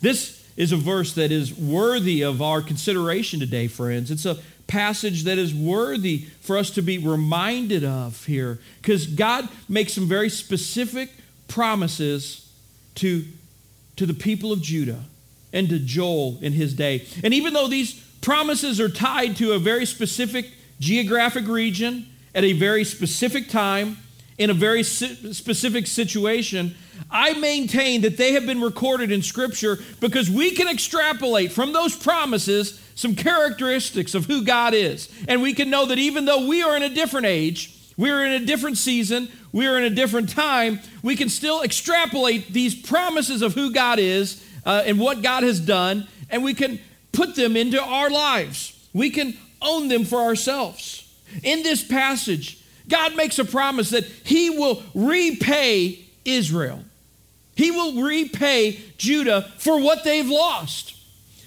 This 0.00 0.41
is 0.56 0.72
a 0.72 0.76
verse 0.76 1.14
that 1.14 1.32
is 1.32 1.54
worthy 1.54 2.22
of 2.22 2.42
our 2.42 2.62
consideration 2.62 3.40
today, 3.40 3.68
friends. 3.68 4.10
It's 4.10 4.26
a 4.26 4.38
passage 4.66 5.24
that 5.24 5.38
is 5.38 5.54
worthy 5.54 6.26
for 6.40 6.56
us 6.56 6.70
to 6.70 6.82
be 6.82 6.98
reminded 6.98 7.84
of 7.84 8.24
here 8.26 8.58
because 8.80 9.06
God 9.06 9.48
makes 9.68 9.92
some 9.92 10.08
very 10.08 10.28
specific 10.28 11.10
promises 11.48 12.50
to, 12.96 13.24
to 13.96 14.06
the 14.06 14.14
people 14.14 14.52
of 14.52 14.62
Judah 14.62 15.04
and 15.52 15.68
to 15.68 15.78
Joel 15.78 16.38
in 16.40 16.52
his 16.52 16.74
day. 16.74 17.06
And 17.22 17.34
even 17.34 17.52
though 17.52 17.68
these 17.68 17.94
promises 18.22 18.80
are 18.80 18.88
tied 18.88 19.36
to 19.36 19.52
a 19.52 19.58
very 19.58 19.84
specific 19.84 20.50
geographic 20.80 21.46
region 21.46 22.06
at 22.34 22.44
a 22.44 22.52
very 22.52 22.84
specific 22.84 23.48
time 23.48 23.98
in 24.42 24.50
a 24.50 24.54
very 24.54 24.82
specific 24.82 25.86
situation, 25.86 26.74
I 27.10 27.34
maintain 27.34 28.02
that 28.02 28.16
they 28.16 28.32
have 28.32 28.46
been 28.46 28.60
recorded 28.60 29.12
in 29.12 29.22
Scripture 29.22 29.78
because 30.00 30.30
we 30.30 30.52
can 30.52 30.68
extrapolate 30.68 31.52
from 31.52 31.72
those 31.72 31.96
promises 31.96 32.80
some 32.94 33.14
characteristics 33.14 34.14
of 34.14 34.26
who 34.26 34.44
God 34.44 34.74
is. 34.74 35.08
And 35.28 35.42
we 35.42 35.54
can 35.54 35.70
know 35.70 35.86
that 35.86 35.98
even 35.98 36.24
though 36.24 36.46
we 36.46 36.62
are 36.62 36.76
in 36.76 36.82
a 36.82 36.88
different 36.88 37.26
age, 37.26 37.76
we 37.96 38.10
are 38.10 38.24
in 38.24 38.42
a 38.42 38.46
different 38.46 38.78
season, 38.78 39.28
we 39.52 39.66
are 39.66 39.76
in 39.76 39.84
a 39.84 39.90
different 39.90 40.30
time, 40.30 40.80
we 41.02 41.16
can 41.16 41.28
still 41.28 41.62
extrapolate 41.62 42.52
these 42.52 42.74
promises 42.74 43.42
of 43.42 43.54
who 43.54 43.72
God 43.72 43.98
is 43.98 44.44
uh, 44.64 44.82
and 44.86 44.98
what 44.98 45.22
God 45.22 45.42
has 45.42 45.60
done, 45.60 46.08
and 46.30 46.42
we 46.42 46.54
can 46.54 46.80
put 47.12 47.36
them 47.36 47.56
into 47.56 47.82
our 47.82 48.10
lives. 48.10 48.78
We 48.92 49.10
can 49.10 49.36
own 49.60 49.88
them 49.88 50.04
for 50.04 50.20
ourselves. 50.20 51.08
In 51.42 51.62
this 51.62 51.84
passage, 51.86 52.61
God 52.88 53.16
makes 53.16 53.38
a 53.38 53.44
promise 53.44 53.90
that 53.90 54.04
He 54.04 54.50
will 54.50 54.82
repay 54.94 56.04
Israel. 56.24 56.84
He 57.54 57.70
will 57.70 58.02
repay 58.02 58.80
Judah 58.98 59.52
for 59.58 59.80
what 59.80 60.04
they've 60.04 60.28
lost. 60.28 60.96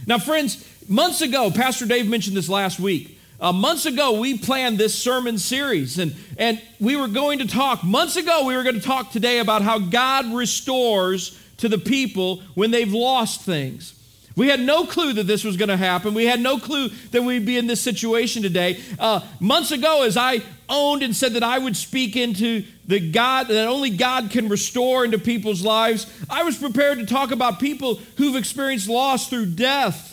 Now, 0.07 0.19
friends, 0.19 0.63
Months 0.87 1.21
ago, 1.21 1.49
Pastor 1.49 1.87
Dave 1.87 2.07
mentioned 2.07 2.37
this 2.37 2.47
last 2.47 2.79
week. 2.79 3.19
Uh, 3.39 3.51
months 3.51 3.85
ago, 3.85 4.19
we 4.19 4.37
planned 4.37 4.77
this 4.77 4.93
sermon 4.93 5.37
series, 5.39 5.97
and, 5.97 6.15
and 6.37 6.61
we 6.79 6.95
were 6.95 7.07
going 7.07 7.39
to 7.39 7.47
talk. 7.47 7.83
Months 7.83 8.15
ago, 8.15 8.45
we 8.45 8.55
were 8.55 8.61
going 8.63 8.75
to 8.75 8.81
talk 8.81 9.11
today 9.11 9.39
about 9.39 9.63
how 9.63 9.79
God 9.79 10.31
restores 10.31 11.39
to 11.57 11.67
the 11.67 11.79
people 11.79 12.41
when 12.53 12.69
they've 12.69 12.93
lost 12.93 13.41
things. 13.41 13.93
We 14.35 14.49
had 14.49 14.59
no 14.59 14.85
clue 14.85 15.13
that 15.13 15.27
this 15.27 15.43
was 15.43 15.55
going 15.55 15.69
to 15.69 15.77
happen. 15.77 16.13
We 16.13 16.25
had 16.25 16.41
no 16.41 16.57
clue 16.57 16.89
that 17.11 17.23
we'd 17.23 17.45
be 17.45 17.57
in 17.57 17.67
this 17.67 17.79
situation 17.79 18.41
today. 18.41 18.81
Uh, 18.99 19.21
months 19.39 19.71
ago, 19.71 20.03
as 20.03 20.17
I 20.17 20.41
owned 20.67 21.03
and 21.03 21.15
said 21.15 21.33
that 21.33 21.43
I 21.43 21.57
would 21.57 21.77
speak 21.77 22.17
into 22.17 22.65
the 22.85 23.11
God 23.11 23.47
that 23.47 23.67
only 23.67 23.91
God 23.91 24.31
can 24.31 24.49
restore 24.49 25.05
into 25.05 25.19
people's 25.19 25.63
lives, 25.63 26.05
I 26.29 26.43
was 26.43 26.57
prepared 26.57 26.99
to 26.99 27.05
talk 27.05 27.31
about 27.31 27.59
people 27.59 27.95
who've 28.17 28.35
experienced 28.35 28.89
loss 28.89 29.29
through 29.29 29.47
death 29.47 30.11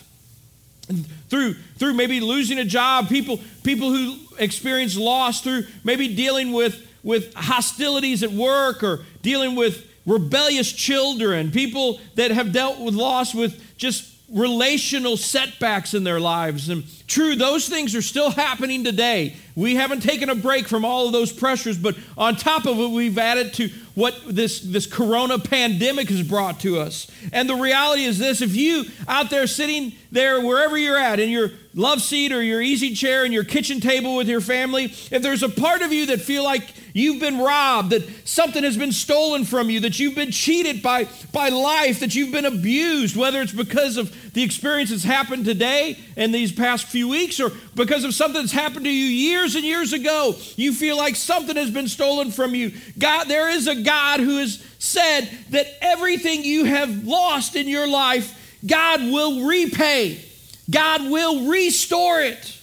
through 1.29 1.55
through 1.79 1.95
maybe 1.95 2.21
losing 2.21 2.59
a 2.59 2.65
job 2.65 3.09
people 3.09 3.41
people 3.63 3.91
who 3.91 4.19
experience 4.39 4.97
loss 4.97 5.41
through 5.41 5.65
maybe 5.85 6.15
dealing 6.15 6.53
with 6.53 6.87
with 7.03 7.33
hostilities 7.35 8.23
at 8.23 8.31
work 8.31 8.83
or 8.83 9.05
dealing 9.23 9.55
with 9.55 9.87
rebellious 10.05 10.71
children 10.71 11.51
people 11.51 12.01
that 12.17 12.31
have 12.31 12.53
dealt 12.53 12.81
with 12.81 12.95
loss 12.95 13.33
with 13.33 13.61
just 13.77 14.12
relational 14.33 15.17
setbacks 15.17 15.95
in 15.95 16.05
their 16.05 16.19
lives 16.19 16.71
and 16.71 16.85
true 17.07 17.37
those 17.37 17.69
things 17.69 17.95
are 17.95 18.03
still 18.03 18.31
happening 18.31 18.83
today 18.83 19.37
we 19.55 19.75
haven't 19.75 20.01
taken 20.01 20.31
a 20.31 20.35
break 20.35 20.67
from 20.67 20.85
all 20.85 21.07
of 21.07 21.13
those 21.13 21.31
pressures 21.31 21.77
but 21.77 21.95
on 22.17 22.35
top 22.35 22.65
of 22.67 22.79
it 22.79 22.91
we've 22.91 23.19
added 23.19 23.53
to 23.53 23.69
what 23.95 24.19
this, 24.27 24.61
this 24.61 24.87
corona 24.87 25.39
pandemic 25.39 26.09
has 26.09 26.23
brought 26.23 26.61
to 26.61 26.79
us. 26.79 27.11
And 27.33 27.49
the 27.49 27.55
reality 27.55 28.05
is 28.05 28.19
this 28.19 28.41
if 28.41 28.57
you 28.57 28.85
out 29.07 29.31
there 29.31 29.47
sitting 29.47 29.93
there, 30.11 30.41
wherever 30.41 30.79
you're 30.79 30.99
at, 30.99 31.21
in 31.21 31.31
your 31.31 31.51
love 31.75 32.01
seat 32.01 32.33
or 32.33 32.43
your 32.43 32.61
easy 32.61 32.95
chair 32.95 33.25
and 33.25 33.33
your 33.33 33.45
kitchen 33.45 33.81
table 33.81 34.17
with 34.17 34.29
your 34.29 34.41
family, 34.41 34.85
if 34.85 35.23
there's 35.23 35.43
a 35.43 35.49
part 35.49 35.83
of 35.83 35.93
you 35.93 36.07
that 36.07 36.21
feel 36.21 36.45
like 36.45 36.73
you've 36.93 37.21
been 37.21 37.39
robbed, 37.39 37.91
that 37.91 38.09
something 38.27 38.63
has 38.65 38.77
been 38.77 38.93
stolen 38.93 39.45
from 39.45 39.71
you, 39.71 39.81
that 39.81 39.99
you've 39.99 40.15
been 40.15 40.31
cheated 40.31 40.83
by, 40.83 41.09
by 41.33 41.49
life, 41.49 42.01
that 42.01 42.15
you've 42.15 42.33
been 42.33 42.45
abused, 42.45 43.17
whether 43.17 43.41
it's 43.41 43.53
because 43.53 43.97
of 43.97 44.15
the 44.33 44.43
experience 44.43 44.91
that's 44.91 45.05
happened 45.05 45.45
today 45.45 45.99
and 46.17 46.35
these 46.35 46.53
past 46.53 46.87
few 46.87 47.09
weeks 47.09 47.41
or 47.41 47.51
because 47.75 48.05
of 48.05 48.15
something 48.15 48.41
that's 48.41 48.53
happened 48.53 48.85
to 48.85 48.91
you 48.91 49.07
years 49.07 49.55
and 49.55 49.65
years 49.65 49.93
ago, 49.93 50.35
you 50.57 50.73
feel 50.73 50.97
like 50.97 51.17
something 51.17 51.57
has 51.57 51.71
been 51.71 51.89
stolen 51.89 52.31
from 52.31 52.55
you. 52.55 52.73
God, 52.99 53.25
there 53.25 53.51
is 53.51 53.67
a 53.67 53.83
God 53.83 54.21
who 54.21 54.39
has 54.39 54.65
said 54.79 55.29
that 55.51 55.67
everything 55.81 56.45
you 56.45 56.65
have 56.65 57.07
lost 57.07 57.57
in 57.57 57.69
your 57.69 57.87
life, 57.87 58.59
God 58.67 59.01
will 59.01 59.47
repay, 59.47 60.25
God 60.71 61.11
will 61.11 61.49
restore 61.51 62.21
it, 62.21 62.59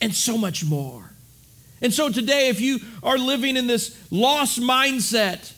and 0.00 0.14
so 0.14 0.36
much 0.36 0.64
more. 0.64 1.01
And 1.82 1.92
so 1.92 2.08
today, 2.08 2.48
if 2.48 2.60
you 2.60 2.78
are 3.02 3.18
living 3.18 3.56
in 3.56 3.66
this 3.66 3.98
lost 4.10 4.60
mindset, 4.60 5.52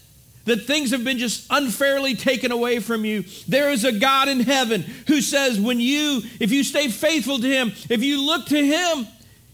that 0.45 0.63
things 0.65 0.91
have 0.91 1.05
been 1.05 1.19
just 1.19 1.47
unfairly 1.51 2.15
taken 2.15 2.53
away 2.53 2.79
from 2.79 3.05
you. 3.05 3.25
There 3.49 3.71
is 3.71 3.85
a 3.85 3.93
God 3.93 4.29
in 4.29 4.41
heaven 4.41 4.83
who 5.07 5.21
says, 5.21 5.59
when 5.59 5.81
you, 5.81 6.23
if 6.41 6.53
you 6.53 6.65
stay 6.65 6.89
faithful 6.89 7.39
to 7.39 7.47
Him, 7.47 7.73
if 7.89 8.03
you 8.03 8.25
look 8.25 8.47
to 8.47 8.65
Him, 8.65 9.07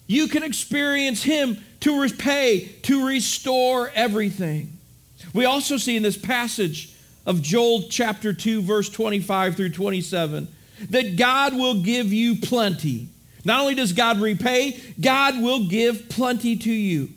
you 0.07 0.27
can 0.27 0.43
experience 0.43 1.23
Him 1.23 1.59
to 1.81 2.01
repay, 2.01 2.73
to 2.83 3.07
restore 3.07 3.91
everything. 3.95 4.79
We 5.33 5.45
also 5.45 5.77
see 5.77 5.97
in 5.97 6.03
this 6.03 6.19
passage 6.19 6.95
of 7.27 7.43
Joel 7.43 7.83
chapter 7.89 8.33
2, 8.33 8.63
verse 8.63 8.89
25 8.89 9.57
through 9.57 9.71
27, 9.71 10.49
that 10.91 11.17
God 11.17 11.55
will 11.55 11.83
give 11.83 12.13
you 12.13 12.37
plenty. 12.37 13.09
Not 13.45 13.61
only 13.61 13.75
does 13.75 13.93
God 13.93 14.21
repay, 14.21 14.81
God 15.01 15.41
will 15.41 15.69
give 15.69 16.09
plenty 16.09 16.57
to 16.57 16.73
you. 16.73 17.11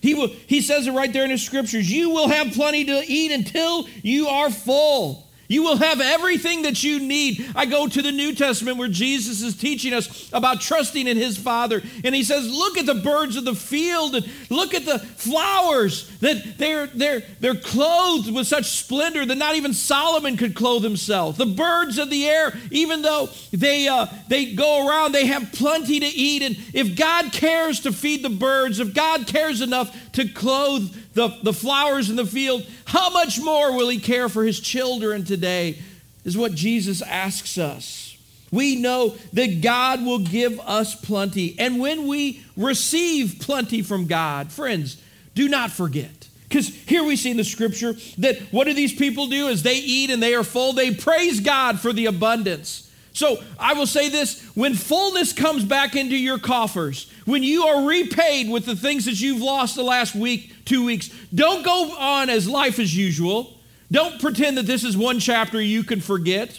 He, 0.00 0.14
will, 0.14 0.28
he 0.28 0.60
says 0.60 0.86
it 0.86 0.92
right 0.92 1.12
there 1.12 1.24
in 1.24 1.30
his 1.30 1.44
scriptures 1.44 1.90
you 1.90 2.10
will 2.10 2.28
have 2.28 2.52
plenty 2.52 2.84
to 2.86 3.04
eat 3.06 3.30
until 3.30 3.86
you 4.02 4.26
are 4.26 4.50
full. 4.50 5.28
You 5.52 5.62
will 5.62 5.76
have 5.76 6.00
everything 6.00 6.62
that 6.62 6.82
you 6.82 6.98
need. 6.98 7.46
I 7.54 7.66
go 7.66 7.86
to 7.86 8.00
the 8.00 8.10
New 8.10 8.34
Testament 8.34 8.78
where 8.78 8.88
Jesus 8.88 9.42
is 9.42 9.54
teaching 9.54 9.92
us 9.92 10.30
about 10.32 10.62
trusting 10.62 11.06
in 11.06 11.18
his 11.18 11.36
Father. 11.36 11.82
And 12.02 12.14
he 12.14 12.24
says, 12.24 12.48
Look 12.48 12.78
at 12.78 12.86
the 12.86 12.94
birds 12.94 13.36
of 13.36 13.44
the 13.44 13.54
field 13.54 14.14
and 14.14 14.26
look 14.48 14.72
at 14.72 14.86
the 14.86 14.98
flowers 14.98 16.08
that 16.20 16.56
they're, 16.56 16.86
they're, 16.86 17.22
they're 17.40 17.54
clothed 17.54 18.32
with 18.32 18.46
such 18.46 18.64
splendor 18.64 19.26
that 19.26 19.36
not 19.36 19.54
even 19.56 19.74
Solomon 19.74 20.38
could 20.38 20.54
clothe 20.54 20.82
himself. 20.84 21.36
The 21.36 21.44
birds 21.44 21.98
of 21.98 22.08
the 22.08 22.26
air, 22.26 22.54
even 22.70 23.02
though 23.02 23.28
they, 23.52 23.88
uh, 23.88 24.06
they 24.28 24.54
go 24.54 24.88
around, 24.88 25.12
they 25.12 25.26
have 25.26 25.52
plenty 25.52 26.00
to 26.00 26.06
eat. 26.06 26.42
And 26.42 26.56
if 26.72 26.96
God 26.96 27.30
cares 27.30 27.80
to 27.80 27.92
feed 27.92 28.24
the 28.24 28.30
birds, 28.30 28.80
if 28.80 28.94
God 28.94 29.26
cares 29.26 29.60
enough 29.60 29.94
to 30.12 30.26
clothe 30.28 30.96
the, 31.14 31.36
the 31.42 31.52
flowers 31.52 32.10
in 32.10 32.16
the 32.16 32.26
field, 32.26 32.66
how 32.84 33.10
much 33.10 33.40
more 33.40 33.76
will 33.76 33.88
he 33.88 33.98
care 33.98 34.28
for 34.28 34.44
his 34.44 34.60
children 34.60 35.24
today? 35.24 35.78
Is 36.24 36.36
what 36.36 36.54
Jesus 36.54 37.02
asks 37.02 37.58
us. 37.58 38.16
We 38.52 38.76
know 38.76 39.16
that 39.32 39.60
God 39.60 40.04
will 40.04 40.20
give 40.20 40.60
us 40.60 40.94
plenty. 40.94 41.56
And 41.58 41.80
when 41.80 42.06
we 42.06 42.44
receive 42.56 43.38
plenty 43.40 43.82
from 43.82 44.06
God, 44.06 44.52
friends, 44.52 45.02
do 45.34 45.48
not 45.48 45.70
forget. 45.70 46.28
Because 46.48 46.68
here 46.68 47.02
we 47.02 47.16
see 47.16 47.30
in 47.30 47.38
the 47.38 47.44
scripture 47.44 47.94
that 48.18 48.38
what 48.50 48.64
do 48.64 48.74
these 48.74 48.94
people 48.94 49.26
do 49.26 49.48
as 49.48 49.62
they 49.62 49.76
eat 49.76 50.10
and 50.10 50.22
they 50.22 50.34
are 50.34 50.44
full? 50.44 50.74
They 50.74 50.94
praise 50.94 51.40
God 51.40 51.80
for 51.80 51.94
the 51.94 52.06
abundance. 52.06 52.91
So 53.12 53.42
I 53.58 53.74
will 53.74 53.86
say 53.86 54.08
this 54.08 54.42
when 54.54 54.74
fullness 54.74 55.32
comes 55.32 55.64
back 55.64 55.96
into 55.96 56.16
your 56.16 56.38
coffers, 56.38 57.10
when 57.24 57.42
you 57.42 57.64
are 57.64 57.86
repaid 57.86 58.50
with 58.50 58.64
the 58.64 58.76
things 58.76 59.04
that 59.04 59.20
you've 59.20 59.42
lost 59.42 59.76
the 59.76 59.82
last 59.82 60.14
week, 60.14 60.64
two 60.64 60.84
weeks, 60.84 61.10
don't 61.34 61.64
go 61.64 61.94
on 61.98 62.30
as 62.30 62.48
life 62.48 62.78
as 62.78 62.96
usual. 62.96 63.58
Don't 63.90 64.20
pretend 64.20 64.56
that 64.56 64.66
this 64.66 64.84
is 64.84 64.96
one 64.96 65.20
chapter 65.20 65.60
you 65.60 65.84
can 65.84 66.00
forget. 66.00 66.58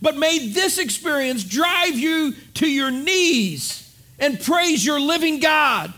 But 0.00 0.16
may 0.16 0.48
this 0.48 0.78
experience 0.78 1.44
drive 1.44 1.98
you 1.98 2.32
to 2.54 2.66
your 2.66 2.90
knees 2.90 3.94
and 4.18 4.40
praise 4.40 4.84
your 4.84 4.98
living 4.98 5.40
God. 5.40 5.92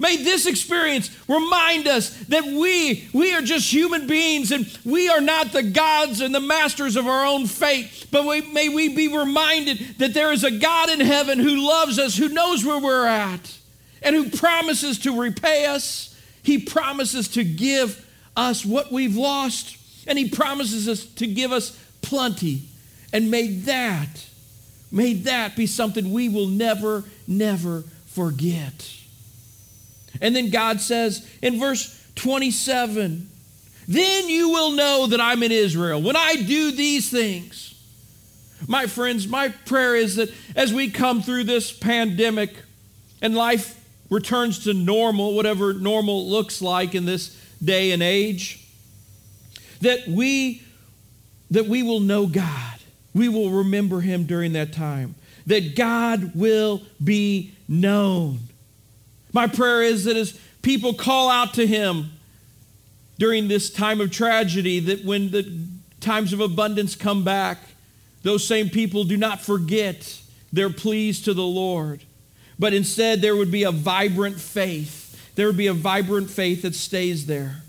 May 0.00 0.16
this 0.16 0.46
experience 0.46 1.10
remind 1.28 1.86
us 1.86 2.16
that 2.28 2.46
we, 2.46 3.06
we 3.12 3.34
are 3.34 3.42
just 3.42 3.70
human 3.70 4.06
beings 4.06 4.50
and 4.50 4.66
we 4.82 5.10
are 5.10 5.20
not 5.20 5.52
the 5.52 5.62
gods 5.62 6.22
and 6.22 6.34
the 6.34 6.40
masters 6.40 6.96
of 6.96 7.06
our 7.06 7.26
own 7.26 7.46
fate. 7.46 8.06
But 8.10 8.24
we, 8.26 8.40
may 8.40 8.70
we 8.70 8.96
be 8.96 9.14
reminded 9.14 9.98
that 9.98 10.14
there 10.14 10.32
is 10.32 10.42
a 10.42 10.50
God 10.50 10.88
in 10.88 11.00
heaven 11.00 11.38
who 11.38 11.68
loves 11.68 11.98
us, 11.98 12.16
who 12.16 12.30
knows 12.30 12.64
where 12.64 12.80
we're 12.80 13.06
at, 13.06 13.58
and 14.00 14.16
who 14.16 14.30
promises 14.30 14.98
to 15.00 15.20
repay 15.20 15.66
us. 15.66 16.18
He 16.42 16.56
promises 16.56 17.28
to 17.28 17.44
give 17.44 18.08
us 18.34 18.64
what 18.64 18.90
we've 18.90 19.18
lost, 19.18 19.76
and 20.06 20.18
He 20.18 20.30
promises 20.30 20.88
us 20.88 21.04
to 21.16 21.26
give 21.26 21.52
us 21.52 21.78
plenty. 22.00 22.62
And 23.12 23.30
may 23.30 23.48
that, 23.48 24.26
may 24.90 25.12
that 25.12 25.56
be 25.56 25.66
something 25.66 26.10
we 26.10 26.30
will 26.30 26.48
never, 26.48 27.04
never 27.26 27.84
forget. 28.06 28.99
And 30.20 30.34
then 30.34 30.50
God 30.50 30.80
says 30.80 31.28
in 31.42 31.58
verse 31.58 31.96
27 32.16 33.28
Then 33.88 34.28
you 34.28 34.50
will 34.50 34.72
know 34.72 35.06
that 35.08 35.20
I'm 35.20 35.42
in 35.42 35.52
Israel 35.52 36.00
when 36.02 36.16
I 36.16 36.36
do 36.36 36.72
these 36.72 37.10
things. 37.10 37.66
My 38.66 38.86
friends, 38.86 39.26
my 39.26 39.48
prayer 39.48 39.96
is 39.96 40.16
that 40.16 40.30
as 40.54 40.72
we 40.72 40.90
come 40.90 41.22
through 41.22 41.44
this 41.44 41.72
pandemic 41.72 42.54
and 43.22 43.34
life 43.34 43.82
returns 44.10 44.64
to 44.64 44.74
normal, 44.74 45.34
whatever 45.34 45.72
normal 45.72 46.28
looks 46.28 46.60
like 46.60 46.94
in 46.94 47.06
this 47.06 47.36
day 47.62 47.92
and 47.92 48.02
age, 48.02 48.66
that 49.80 50.06
we 50.06 50.62
that 51.50 51.66
we 51.66 51.82
will 51.82 52.00
know 52.00 52.26
God. 52.26 52.78
We 53.12 53.28
will 53.28 53.50
remember 53.50 54.00
him 54.00 54.24
during 54.24 54.52
that 54.52 54.72
time. 54.72 55.16
That 55.46 55.74
God 55.74 56.32
will 56.34 56.82
be 57.02 57.54
known. 57.68 58.40
My 59.32 59.46
prayer 59.46 59.82
is 59.82 60.04
that 60.04 60.16
as 60.16 60.38
people 60.62 60.94
call 60.94 61.28
out 61.28 61.54
to 61.54 61.66
Him 61.66 62.12
during 63.18 63.48
this 63.48 63.70
time 63.70 64.00
of 64.00 64.10
tragedy, 64.10 64.80
that 64.80 65.04
when 65.04 65.30
the 65.30 65.68
times 66.00 66.32
of 66.32 66.40
abundance 66.40 66.96
come 66.96 67.22
back, 67.22 67.58
those 68.22 68.46
same 68.46 68.68
people 68.68 69.04
do 69.04 69.16
not 69.16 69.40
forget 69.40 70.20
their 70.52 70.70
pleas 70.70 71.22
to 71.22 71.34
the 71.34 71.42
Lord, 71.44 72.02
but 72.58 72.74
instead 72.74 73.20
there 73.20 73.36
would 73.36 73.50
be 73.50 73.62
a 73.62 73.72
vibrant 73.72 74.40
faith. 74.40 75.34
There 75.34 75.46
would 75.46 75.56
be 75.56 75.68
a 75.68 75.74
vibrant 75.74 76.30
faith 76.30 76.62
that 76.62 76.74
stays 76.74 77.26
there. 77.26 77.62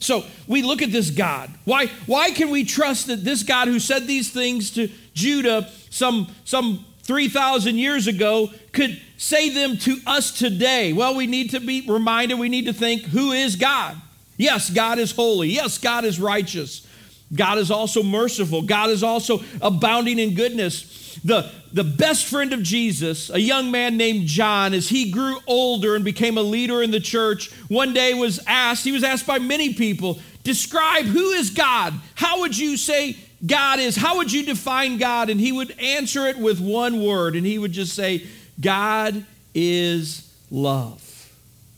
So 0.00 0.24
we 0.46 0.62
look 0.62 0.82
at 0.82 0.92
this 0.92 1.10
God. 1.10 1.50
Why, 1.64 1.86
why 2.06 2.30
can 2.30 2.50
we 2.50 2.64
trust 2.64 3.06
that 3.06 3.24
this 3.24 3.42
God 3.42 3.68
who 3.68 3.78
said 3.78 4.06
these 4.06 4.30
things 4.30 4.70
to 4.72 4.90
Judah 5.14 5.70
some, 5.90 6.28
some 6.44 6.84
3,000 7.04 7.76
years 7.76 8.06
ago 8.06 8.50
could 8.72 9.00
say 9.16 9.50
them 9.50 9.76
to 9.78 9.98
us 10.06 10.36
today? 10.36 10.92
Well, 10.92 11.14
we 11.14 11.26
need 11.26 11.50
to 11.50 11.60
be 11.60 11.84
reminded, 11.86 12.38
we 12.38 12.48
need 12.48 12.66
to 12.66 12.72
think 12.72 13.02
who 13.02 13.32
is 13.32 13.56
God? 13.56 13.96
Yes, 14.36 14.70
God 14.70 14.98
is 14.98 15.12
holy. 15.12 15.50
Yes, 15.50 15.78
God 15.78 16.04
is 16.04 16.18
righteous. 16.18 16.86
God 17.34 17.58
is 17.58 17.70
also 17.70 18.02
merciful. 18.02 18.62
God 18.62 18.90
is 18.90 19.02
also 19.02 19.42
abounding 19.60 20.18
in 20.18 20.34
goodness. 20.34 21.18
The, 21.24 21.50
the 21.72 21.84
best 21.84 22.26
friend 22.26 22.52
of 22.52 22.62
Jesus, 22.62 23.30
a 23.30 23.40
young 23.40 23.70
man 23.70 23.96
named 23.96 24.26
John, 24.26 24.74
as 24.74 24.88
he 24.88 25.10
grew 25.10 25.38
older 25.46 25.94
and 25.94 26.04
became 26.04 26.36
a 26.36 26.42
leader 26.42 26.82
in 26.82 26.90
the 26.90 27.00
church, 27.00 27.52
one 27.68 27.92
day 27.92 28.14
was 28.14 28.40
asked, 28.46 28.84
he 28.84 28.92
was 28.92 29.04
asked 29.04 29.26
by 29.26 29.38
many 29.38 29.74
people, 29.74 30.20
describe 30.42 31.04
who 31.04 31.30
is 31.30 31.50
God? 31.50 31.94
How 32.14 32.40
would 32.40 32.56
you 32.56 32.76
say 32.76 33.16
God 33.44 33.78
is? 33.78 33.96
How 33.96 34.16
would 34.16 34.32
you 34.32 34.44
define 34.44 34.96
God? 34.96 35.28
And 35.30 35.40
he 35.40 35.52
would 35.52 35.78
answer 35.78 36.26
it 36.26 36.38
with 36.38 36.60
one 36.60 37.02
word, 37.02 37.36
and 37.36 37.44
he 37.44 37.58
would 37.58 37.72
just 37.72 37.94
say, 37.94 38.26
God 38.60 39.24
is 39.54 40.32
love. 40.50 41.00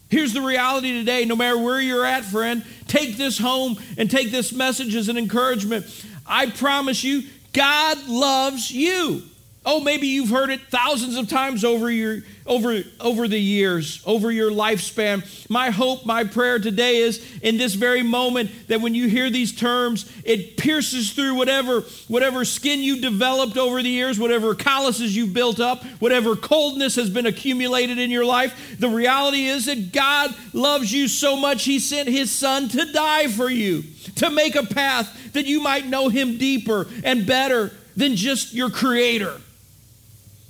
Here's 0.08 0.32
the 0.32 0.42
reality 0.42 0.92
today 0.92 1.24
no 1.24 1.34
matter 1.34 1.58
where 1.58 1.80
you're 1.80 2.06
at, 2.06 2.24
friend, 2.24 2.64
take 2.86 3.16
this 3.16 3.38
home 3.38 3.76
and 3.98 4.10
take 4.10 4.30
this 4.30 4.52
message 4.52 4.94
as 4.94 5.08
an 5.08 5.16
encouragement. 5.16 5.86
I 6.26 6.50
promise 6.50 7.02
you, 7.02 7.24
God 7.52 8.06
loves 8.06 8.70
you. 8.70 9.22
Oh, 9.68 9.80
maybe 9.80 10.06
you've 10.06 10.30
heard 10.30 10.50
it 10.50 10.60
thousands 10.70 11.16
of 11.16 11.28
times 11.28 11.64
over 11.64 11.90
your 11.90 12.22
over 12.46 12.84
over 13.00 13.26
the 13.26 13.38
years, 13.38 14.00
over 14.06 14.30
your 14.30 14.52
lifespan. 14.52 15.26
My 15.50 15.70
hope, 15.70 16.06
my 16.06 16.22
prayer 16.22 16.60
today 16.60 16.98
is 16.98 17.40
in 17.42 17.56
this 17.56 17.74
very 17.74 18.04
moment 18.04 18.68
that 18.68 18.80
when 18.80 18.94
you 18.94 19.08
hear 19.08 19.28
these 19.28 19.52
terms, 19.52 20.08
it 20.24 20.56
pierces 20.56 21.14
through 21.14 21.34
whatever 21.34 21.80
whatever 22.06 22.44
skin 22.44 22.80
you 22.80 23.00
developed 23.00 23.56
over 23.56 23.82
the 23.82 23.88
years, 23.88 24.20
whatever 24.20 24.54
calluses 24.54 25.16
you've 25.16 25.34
built 25.34 25.58
up, 25.58 25.84
whatever 25.98 26.36
coldness 26.36 26.94
has 26.94 27.10
been 27.10 27.26
accumulated 27.26 27.98
in 27.98 28.08
your 28.08 28.24
life. 28.24 28.78
The 28.78 28.88
reality 28.88 29.46
is 29.46 29.66
that 29.66 29.92
God 29.92 30.32
loves 30.52 30.92
you 30.92 31.08
so 31.08 31.36
much 31.36 31.64
he 31.64 31.80
sent 31.80 32.08
his 32.08 32.30
son 32.30 32.68
to 32.68 32.92
die 32.92 33.26
for 33.26 33.50
you, 33.50 33.82
to 34.14 34.30
make 34.30 34.54
a 34.54 34.64
path 34.64 35.32
that 35.32 35.46
you 35.46 35.60
might 35.60 35.86
know 35.86 36.08
him 36.08 36.38
deeper 36.38 36.86
and 37.02 37.26
better 37.26 37.72
than 37.96 38.14
just 38.14 38.54
your 38.54 38.70
creator 38.70 39.40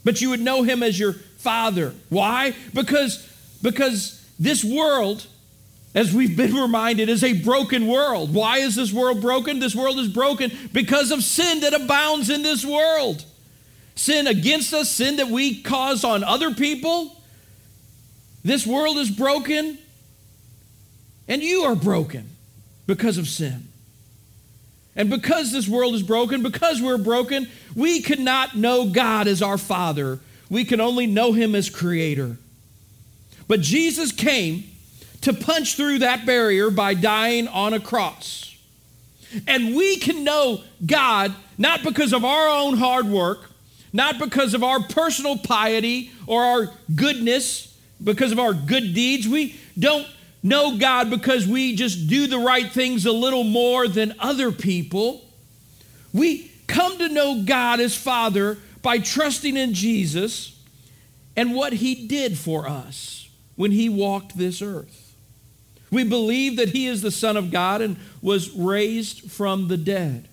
but 0.06 0.20
you 0.20 0.30
would 0.30 0.40
know 0.40 0.62
him 0.62 0.84
as 0.84 0.96
your 0.96 1.12
father. 1.12 1.92
Why? 2.10 2.54
Because, 2.72 3.28
because 3.60 4.24
this 4.38 4.62
world, 4.62 5.26
as 5.96 6.14
we've 6.14 6.36
been 6.36 6.54
reminded, 6.62 7.08
is 7.08 7.24
a 7.24 7.42
broken 7.42 7.88
world. 7.88 8.32
Why 8.32 8.58
is 8.58 8.76
this 8.76 8.92
world 8.92 9.20
broken? 9.20 9.58
This 9.58 9.74
world 9.74 9.98
is 9.98 10.06
broken 10.06 10.52
because 10.72 11.10
of 11.10 11.24
sin 11.24 11.58
that 11.62 11.74
abounds 11.74 12.30
in 12.30 12.44
this 12.44 12.64
world. 12.64 13.24
Sin 13.96 14.28
against 14.28 14.72
us, 14.72 14.88
sin 14.88 15.16
that 15.16 15.26
we 15.26 15.60
cause 15.60 16.04
on 16.04 16.22
other 16.22 16.54
people. 16.54 17.20
This 18.44 18.64
world 18.64 18.98
is 18.98 19.10
broken, 19.10 19.76
and 21.26 21.42
you 21.42 21.62
are 21.62 21.74
broken 21.74 22.30
because 22.86 23.18
of 23.18 23.26
sin. 23.26 23.66
And 24.96 25.10
because 25.10 25.52
this 25.52 25.68
world 25.68 25.94
is 25.94 26.02
broken, 26.02 26.42
because 26.42 26.80
we're 26.80 26.98
broken, 26.98 27.48
we 27.74 28.00
cannot 28.00 28.56
know 28.56 28.88
God 28.88 29.28
as 29.28 29.42
our 29.42 29.58
Father. 29.58 30.18
We 30.48 30.64
can 30.64 30.80
only 30.80 31.06
know 31.06 31.32
Him 31.32 31.54
as 31.54 31.68
Creator. 31.68 32.38
But 33.46 33.60
Jesus 33.60 34.10
came 34.10 34.64
to 35.20 35.32
punch 35.32 35.76
through 35.76 35.98
that 35.98 36.24
barrier 36.24 36.70
by 36.70 36.94
dying 36.94 37.46
on 37.48 37.74
a 37.74 37.80
cross. 37.80 38.56
And 39.46 39.76
we 39.76 39.96
can 39.96 40.24
know 40.24 40.62
God 40.84 41.34
not 41.58 41.82
because 41.82 42.12
of 42.12 42.24
our 42.24 42.48
own 42.48 42.76
hard 42.76 43.06
work, 43.06 43.50
not 43.92 44.18
because 44.18 44.54
of 44.54 44.62
our 44.62 44.80
personal 44.80 45.36
piety 45.38 46.10
or 46.26 46.42
our 46.42 46.72
goodness, 46.94 47.76
because 48.02 48.32
of 48.32 48.38
our 48.38 48.52
good 48.52 48.94
deeds. 48.94 49.28
We 49.28 49.58
don't 49.78 50.06
know 50.46 50.78
God 50.78 51.10
because 51.10 51.46
we 51.46 51.74
just 51.74 52.08
do 52.08 52.26
the 52.26 52.38
right 52.38 52.70
things 52.70 53.04
a 53.06 53.12
little 53.12 53.44
more 53.44 53.88
than 53.88 54.14
other 54.18 54.52
people. 54.52 55.24
We 56.12 56.50
come 56.66 56.98
to 56.98 57.08
know 57.08 57.42
God 57.44 57.80
as 57.80 57.96
Father 57.96 58.58
by 58.82 58.98
trusting 58.98 59.56
in 59.56 59.74
Jesus 59.74 60.62
and 61.36 61.54
what 61.54 61.72
He 61.74 62.06
did 62.06 62.38
for 62.38 62.68
us 62.68 63.28
when 63.56 63.72
He 63.72 63.88
walked 63.88 64.38
this 64.38 64.62
earth. 64.62 65.14
We 65.90 66.04
believe 66.04 66.56
that 66.56 66.70
He 66.70 66.86
is 66.86 67.02
the 67.02 67.10
Son 67.10 67.36
of 67.36 67.50
God 67.50 67.80
and 67.80 67.96
was 68.22 68.50
raised 68.52 69.30
from 69.30 69.68
the 69.68 69.76
dead. 69.76 70.28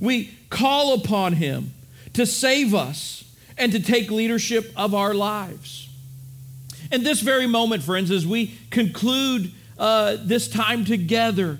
We 0.00 0.36
call 0.50 0.94
upon 0.94 1.34
Him 1.34 1.74
to 2.14 2.26
save 2.26 2.74
us 2.74 3.24
and 3.56 3.72
to 3.72 3.80
take 3.80 4.10
leadership 4.10 4.72
of 4.76 4.94
our 4.94 5.14
lives. 5.14 5.87
In 6.90 7.02
this 7.02 7.20
very 7.20 7.46
moment, 7.46 7.82
friends, 7.82 8.10
as 8.10 8.26
we 8.26 8.58
conclude 8.70 9.52
uh, 9.78 10.16
this 10.20 10.48
time 10.48 10.84
together, 10.84 11.58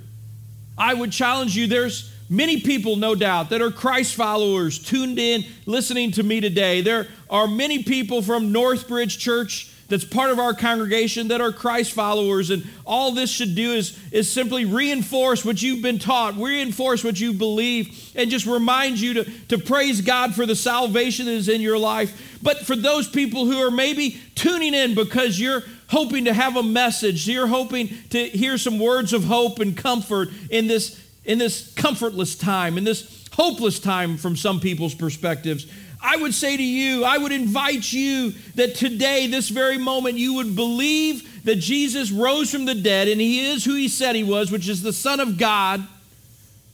I 0.76 0.94
would 0.94 1.12
challenge 1.12 1.54
you. 1.56 1.66
There's 1.66 2.12
many 2.30 2.60
people, 2.60 2.96
no 2.96 3.14
doubt, 3.14 3.50
that 3.50 3.60
are 3.60 3.70
Christ 3.70 4.14
followers 4.14 4.78
tuned 4.78 5.18
in, 5.18 5.44
listening 5.66 6.12
to 6.12 6.22
me 6.22 6.40
today. 6.40 6.80
There 6.80 7.08
are 7.28 7.46
many 7.46 7.82
people 7.82 8.22
from 8.22 8.52
Northbridge 8.52 9.18
Church 9.18 9.72
that's 9.88 10.04
part 10.04 10.30
of 10.30 10.38
our 10.38 10.52
congregation 10.52 11.28
that 11.28 11.40
are 11.40 11.50
Christ 11.50 11.92
followers. 11.92 12.50
And 12.50 12.66
all 12.86 13.12
this 13.12 13.30
should 13.30 13.54
do 13.54 13.72
is, 13.72 13.98
is 14.12 14.30
simply 14.30 14.64
reinforce 14.66 15.44
what 15.44 15.62
you've 15.62 15.82
been 15.82 15.98
taught, 15.98 16.36
reinforce 16.36 17.02
what 17.02 17.18
you 17.18 17.32
believe, 17.32 18.12
and 18.14 18.30
just 18.30 18.46
remind 18.46 19.00
you 19.00 19.14
to, 19.14 19.24
to 19.48 19.58
praise 19.58 20.02
God 20.02 20.34
for 20.34 20.44
the 20.44 20.56
salvation 20.56 21.26
that 21.26 21.32
is 21.32 21.48
in 21.48 21.62
your 21.62 21.78
life. 21.78 22.38
But 22.42 22.58
for 22.58 22.76
those 22.76 23.08
people 23.08 23.46
who 23.46 23.58
are 23.58 23.70
maybe 23.70 24.20
tuning 24.34 24.74
in 24.74 24.94
because 24.94 25.40
you're 25.40 25.62
hoping 25.88 26.26
to 26.26 26.34
have 26.34 26.56
a 26.56 26.62
message, 26.62 27.26
you're 27.26 27.46
hoping 27.46 27.88
to 28.10 28.28
hear 28.28 28.58
some 28.58 28.78
words 28.78 29.14
of 29.14 29.24
hope 29.24 29.58
and 29.58 29.76
comfort 29.76 30.28
in 30.50 30.66
this, 30.66 31.02
in 31.24 31.38
this 31.38 31.72
comfortless 31.74 32.36
time, 32.36 32.76
in 32.76 32.84
this 32.84 33.26
hopeless 33.32 33.80
time 33.80 34.18
from 34.18 34.36
some 34.36 34.60
people's 34.60 34.94
perspectives. 34.94 35.66
I 36.00 36.16
would 36.16 36.34
say 36.34 36.56
to 36.56 36.62
you, 36.62 37.04
I 37.04 37.18
would 37.18 37.32
invite 37.32 37.92
you 37.92 38.32
that 38.54 38.74
today, 38.74 39.26
this 39.26 39.48
very 39.48 39.78
moment, 39.78 40.16
you 40.16 40.34
would 40.34 40.54
believe 40.54 41.44
that 41.44 41.56
Jesus 41.56 42.10
rose 42.10 42.50
from 42.50 42.66
the 42.66 42.74
dead 42.74 43.08
and 43.08 43.20
he 43.20 43.50
is 43.50 43.64
who 43.64 43.74
he 43.74 43.88
said 43.88 44.14
he 44.14 44.22
was, 44.22 44.52
which 44.52 44.68
is 44.68 44.82
the 44.82 44.92
Son 44.92 45.18
of 45.18 45.38
God, 45.38 45.86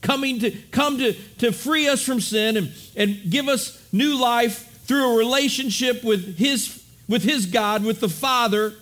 coming 0.01 0.39
to 0.39 0.51
come 0.71 0.99
to, 0.99 1.13
to 1.39 1.51
free 1.51 1.87
us 1.87 2.03
from 2.03 2.21
sin 2.21 2.57
and, 2.57 2.71
and 2.95 3.31
give 3.31 3.47
us 3.47 3.81
new 3.91 4.19
life 4.19 4.81
through 4.85 5.13
a 5.13 5.17
relationship 5.17 6.03
with 6.03 6.37
his, 6.37 6.83
with 7.09 7.23
his 7.23 7.47
God, 7.47 7.83
with 7.83 7.99
the 7.99 8.09
Father 8.09 8.75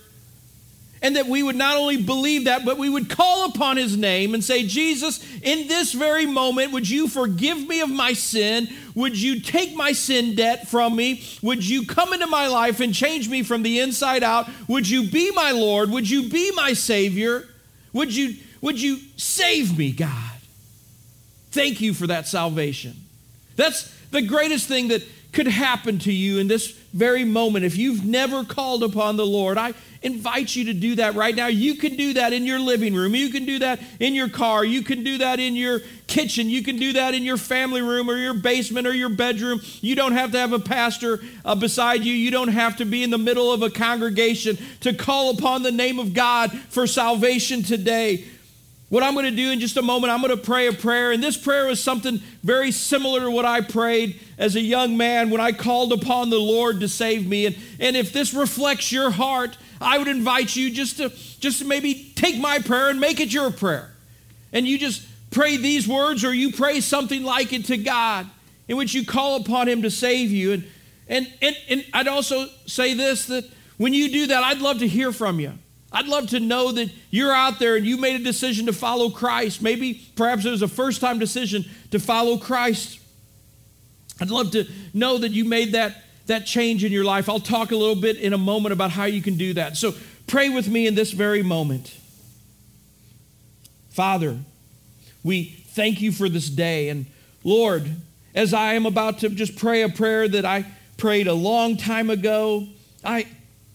and 1.04 1.16
that 1.16 1.26
we 1.26 1.42
would 1.42 1.54
not 1.54 1.76
only 1.76 1.98
believe 1.98 2.46
that, 2.46 2.64
but 2.64 2.78
we 2.78 2.88
would 2.88 3.10
call 3.10 3.44
upon 3.44 3.76
his 3.76 3.94
name 3.94 4.32
and 4.32 4.42
say, 4.42 4.66
Jesus, 4.66 5.22
in 5.42 5.68
this 5.68 5.92
very 5.92 6.24
moment, 6.24 6.72
would 6.72 6.88
you 6.88 7.08
forgive 7.08 7.68
me 7.68 7.82
of 7.82 7.90
my 7.90 8.14
sin? 8.14 8.70
Would 8.94 9.20
you 9.20 9.40
take 9.40 9.76
my 9.76 9.92
sin 9.92 10.34
debt 10.34 10.66
from 10.66 10.96
me? 10.96 11.22
Would 11.42 11.68
you 11.68 11.84
come 11.84 12.14
into 12.14 12.26
my 12.26 12.46
life 12.46 12.80
and 12.80 12.94
change 12.94 13.28
me 13.28 13.42
from 13.42 13.62
the 13.62 13.80
inside 13.80 14.22
out? 14.22 14.48
Would 14.66 14.88
you 14.88 15.10
be 15.10 15.30
my 15.32 15.50
Lord? 15.50 15.90
Would 15.90 16.08
you 16.08 16.30
be 16.30 16.50
my 16.52 16.72
Savior? 16.72 17.46
Would 17.92 18.16
you, 18.16 18.36
would 18.62 18.80
you 18.80 18.96
save 19.18 19.76
me, 19.76 19.92
God? 19.92 20.38
Thank 21.50 21.82
you 21.82 21.92
for 21.92 22.06
that 22.06 22.26
salvation. 22.26 22.96
That's 23.56 23.94
the 24.10 24.22
greatest 24.22 24.68
thing 24.68 24.88
that 24.88 25.02
could 25.32 25.48
happen 25.48 25.98
to 25.98 26.12
you 26.12 26.38
in 26.38 26.48
this 26.48 26.72
very 26.94 27.24
moment. 27.24 27.64
If 27.64 27.76
you've 27.76 28.04
never 28.04 28.44
called 28.44 28.84
upon 28.84 29.16
the 29.16 29.26
Lord, 29.26 29.58
I 29.58 29.74
invite 30.00 30.54
you 30.54 30.66
to 30.66 30.72
do 30.72 30.94
that 30.94 31.16
right 31.16 31.34
now. 31.34 31.48
You 31.48 31.74
can 31.74 31.96
do 31.96 32.12
that 32.14 32.32
in 32.32 32.44
your 32.44 32.60
living 32.60 32.94
room. 32.94 33.16
You 33.16 33.30
can 33.30 33.44
do 33.44 33.58
that 33.58 33.80
in 33.98 34.14
your 34.14 34.28
car. 34.28 34.64
You 34.64 34.82
can 34.82 35.02
do 35.02 35.18
that 35.18 35.40
in 35.40 35.56
your 35.56 35.80
kitchen. 36.06 36.48
You 36.48 36.62
can 36.62 36.76
do 36.76 36.92
that 36.92 37.12
in 37.12 37.24
your 37.24 37.36
family 37.36 37.82
room 37.82 38.08
or 38.08 38.16
your 38.16 38.34
basement 38.34 38.86
or 38.86 38.92
your 38.92 39.08
bedroom. 39.08 39.60
You 39.80 39.96
don't 39.96 40.12
have 40.12 40.30
to 40.32 40.38
have 40.38 40.52
a 40.52 40.60
pastor 40.60 41.20
uh, 41.44 41.56
beside 41.56 42.04
you. 42.04 42.12
You 42.12 42.30
don't 42.30 42.48
have 42.48 42.76
to 42.76 42.84
be 42.84 43.02
in 43.02 43.10
the 43.10 43.18
middle 43.18 43.52
of 43.52 43.62
a 43.62 43.70
congregation 43.70 44.56
to 44.80 44.94
call 44.94 45.30
upon 45.36 45.64
the 45.64 45.72
name 45.72 45.98
of 45.98 46.14
God 46.14 46.52
for 46.52 46.86
salvation 46.86 47.64
today. 47.64 48.24
What 48.90 49.02
I'm 49.02 49.14
going 49.14 49.24
to 49.24 49.34
do 49.34 49.50
in 49.50 49.60
just 49.60 49.76
a 49.76 49.82
moment, 49.82 50.12
I'm 50.12 50.20
going 50.20 50.36
to 50.36 50.42
pray 50.42 50.66
a 50.66 50.72
prayer. 50.72 51.10
And 51.10 51.22
this 51.22 51.36
prayer 51.36 51.68
is 51.68 51.82
something 51.82 52.20
very 52.42 52.70
similar 52.70 53.20
to 53.20 53.30
what 53.30 53.44
I 53.44 53.60
prayed 53.60 54.20
as 54.38 54.56
a 54.56 54.60
young 54.60 54.96
man 54.96 55.30
when 55.30 55.40
I 55.40 55.52
called 55.52 55.92
upon 55.92 56.30
the 56.30 56.38
Lord 56.38 56.80
to 56.80 56.88
save 56.88 57.26
me. 57.26 57.46
And, 57.46 57.56
and 57.80 57.96
if 57.96 58.12
this 58.12 58.34
reflects 58.34 58.92
your 58.92 59.10
heart, 59.10 59.56
I 59.80 59.98
would 59.98 60.08
invite 60.08 60.54
you 60.54 60.70
just 60.70 60.98
to 60.98 61.08
just 61.40 61.58
to 61.60 61.64
maybe 61.64 62.12
take 62.14 62.38
my 62.38 62.58
prayer 62.58 62.90
and 62.90 63.00
make 63.00 63.20
it 63.20 63.32
your 63.32 63.50
prayer. 63.50 63.90
And 64.52 64.66
you 64.66 64.78
just 64.78 65.06
pray 65.30 65.56
these 65.56 65.88
words 65.88 66.24
or 66.24 66.32
you 66.32 66.52
pray 66.52 66.80
something 66.80 67.22
like 67.22 67.52
it 67.52 67.66
to 67.66 67.76
God 67.76 68.30
in 68.68 68.76
which 68.76 68.94
you 68.94 69.04
call 69.04 69.36
upon 69.36 69.68
him 69.68 69.82
to 69.82 69.90
save 69.90 70.30
you. 70.30 70.52
And 70.52 70.66
and 71.08 71.26
and, 71.42 71.56
and 71.68 71.84
I'd 71.92 72.08
also 72.08 72.48
say 72.66 72.94
this 72.94 73.26
that 73.26 73.44
when 73.76 73.92
you 73.92 74.10
do 74.10 74.26
that, 74.28 74.44
I'd 74.44 74.60
love 74.60 74.78
to 74.78 74.88
hear 74.88 75.12
from 75.12 75.40
you. 75.40 75.54
I'd 75.94 76.08
love 76.08 76.30
to 76.30 76.40
know 76.40 76.72
that 76.72 76.90
you're 77.10 77.32
out 77.32 77.60
there 77.60 77.76
and 77.76 77.86
you 77.86 77.96
made 77.96 78.20
a 78.20 78.24
decision 78.24 78.66
to 78.66 78.72
follow 78.72 79.10
Christ. 79.10 79.62
Maybe 79.62 79.94
perhaps 80.16 80.44
it 80.44 80.50
was 80.50 80.60
a 80.60 80.68
first 80.68 81.00
time 81.00 81.20
decision 81.20 81.64
to 81.92 82.00
follow 82.00 82.36
Christ. 82.36 82.98
I'd 84.20 84.30
love 84.30 84.50
to 84.50 84.66
know 84.92 85.18
that 85.18 85.30
you 85.30 85.44
made 85.44 85.72
that 85.72 86.02
that 86.26 86.46
change 86.46 86.84
in 86.84 86.92
your 86.92 87.04
life. 87.04 87.28
I'll 87.28 87.38
talk 87.38 87.70
a 87.70 87.76
little 87.76 88.00
bit 88.00 88.16
in 88.16 88.32
a 88.32 88.38
moment 88.38 88.72
about 88.72 88.90
how 88.90 89.04
you 89.04 89.22
can 89.22 89.36
do 89.36 89.54
that. 89.54 89.76
So 89.76 89.94
pray 90.26 90.48
with 90.48 90.68
me 90.68 90.86
in 90.86 90.94
this 90.94 91.12
very 91.12 91.42
moment. 91.42 91.94
Father, 93.90 94.38
we 95.22 95.64
thank 95.68 96.00
you 96.00 96.12
for 96.12 96.28
this 96.28 96.48
day. 96.48 96.88
And 96.88 97.06
Lord, 97.44 97.94
as 98.34 98.54
I 98.54 98.74
am 98.74 98.86
about 98.86 99.18
to 99.18 99.28
just 99.28 99.56
pray 99.56 99.82
a 99.82 99.88
prayer 99.88 100.26
that 100.26 100.44
I 100.44 100.64
prayed 100.96 101.26
a 101.26 101.34
long 101.34 101.76
time 101.76 102.10
ago, 102.10 102.66
I, 103.04 103.26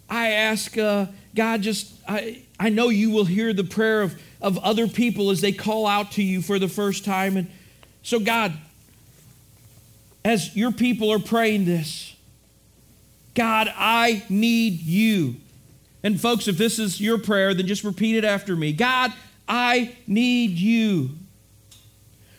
I 0.10 0.32
ask 0.32 0.78
uh, 0.78 1.08
God, 1.36 1.62
just, 1.62 1.93
I, 2.08 2.43
I 2.60 2.69
know 2.69 2.89
you 2.89 3.12
will 3.12 3.26
hear 3.26 3.54
the 3.54 3.63
prayer 3.63 4.02
of, 4.02 4.19
of 4.41 4.58
other 4.60 4.88
people 4.88 5.30
as 5.30 5.41
they 5.41 5.52
call 5.52 5.86
out 5.86 6.13
to 6.13 6.24
you 6.24 6.41
for 6.41 6.60
the 6.60 6.67
first 6.67 7.06
time. 7.06 7.38
And 7.38 7.50
so, 8.02 8.19
God, 8.19 8.54
as 10.26 10.56
your 10.56 10.72
people 10.72 11.12
are 11.12 11.19
praying 11.19 11.65
this, 11.65 12.15
God, 13.36 13.72
I 13.76 14.24
need 14.30 14.82
you. 14.82 15.36
And 16.04 16.19
folks, 16.19 16.48
if 16.48 16.58
this 16.58 16.80
is 16.80 17.00
your 17.00 17.17
prayer, 17.17 17.54
then 17.54 17.67
just 17.67 17.84
repeat 17.84 18.15
it 18.15 18.26
after 18.26 18.56
me 18.56 18.74
God, 18.74 19.13
I 19.48 19.95
need 20.08 20.52
you. 20.52 21.12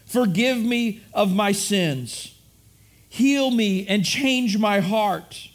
Forgive 0.07 0.59
me 0.59 1.03
of 1.15 1.33
my 1.33 1.53
sins. 1.53 2.35
Heal 3.09 3.51
me 3.51 3.87
and 3.87 4.05
change 4.05 4.59
my 4.59 4.81
heart. 4.81 5.49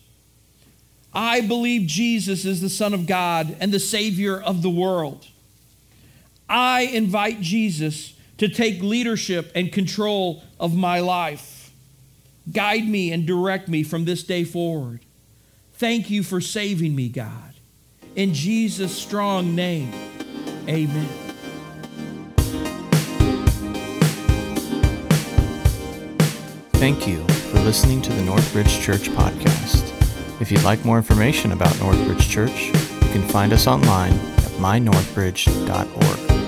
I 1.16 1.40
believe 1.40 1.88
Jesus 1.88 2.44
is 2.44 2.60
the 2.60 2.70
Son 2.70 2.94
of 2.94 3.08
God 3.08 3.56
and 3.62 3.72
the 3.72 3.80
Savior 3.80 4.40
of 4.40 4.62
the 4.62 4.70
world. 4.70 5.26
I 6.50 6.82
invite 6.82 7.40
Jesus 7.40 8.14
to 8.38 8.50
take 8.50 8.84
leadership 8.84 9.50
and 9.56 9.72
control 9.72 10.44
of 10.60 10.76
my 10.76 11.00
life. 11.00 11.72
Guide 12.52 12.88
me 12.88 13.14
and 13.14 13.26
direct 13.26 13.70
me 13.70 13.82
from 13.82 14.04
this 14.04 14.24
day 14.24 14.44
forward. 14.44 15.00
Thank 15.76 16.10
you 16.10 16.22
for 16.22 16.42
saving 16.42 16.94
me, 16.94 17.08
God. 17.08 17.54
In 18.16 18.34
Jesus' 18.34 18.96
strong 18.96 19.56
name, 19.56 19.94
amen. 20.68 21.10
Thank 26.74 27.08
you 27.08 27.26
for 27.28 27.60
listening 27.62 28.02
to 28.02 28.12
the 28.12 28.22
Northbridge 28.22 28.82
Church 28.82 29.10
podcast. 29.10 29.95
If 30.42 30.52
you'd 30.52 30.64
like 30.64 30.84
more 30.84 30.98
information 30.98 31.54
about 31.54 31.74
Northbridge 31.76 32.30
Church, 32.30 32.68
you 32.68 33.12
can 33.14 33.28
find 33.30 33.54
us 33.54 33.68
online 33.68 34.12
at 34.12 34.52
mynorthbridge.org. 34.60 36.45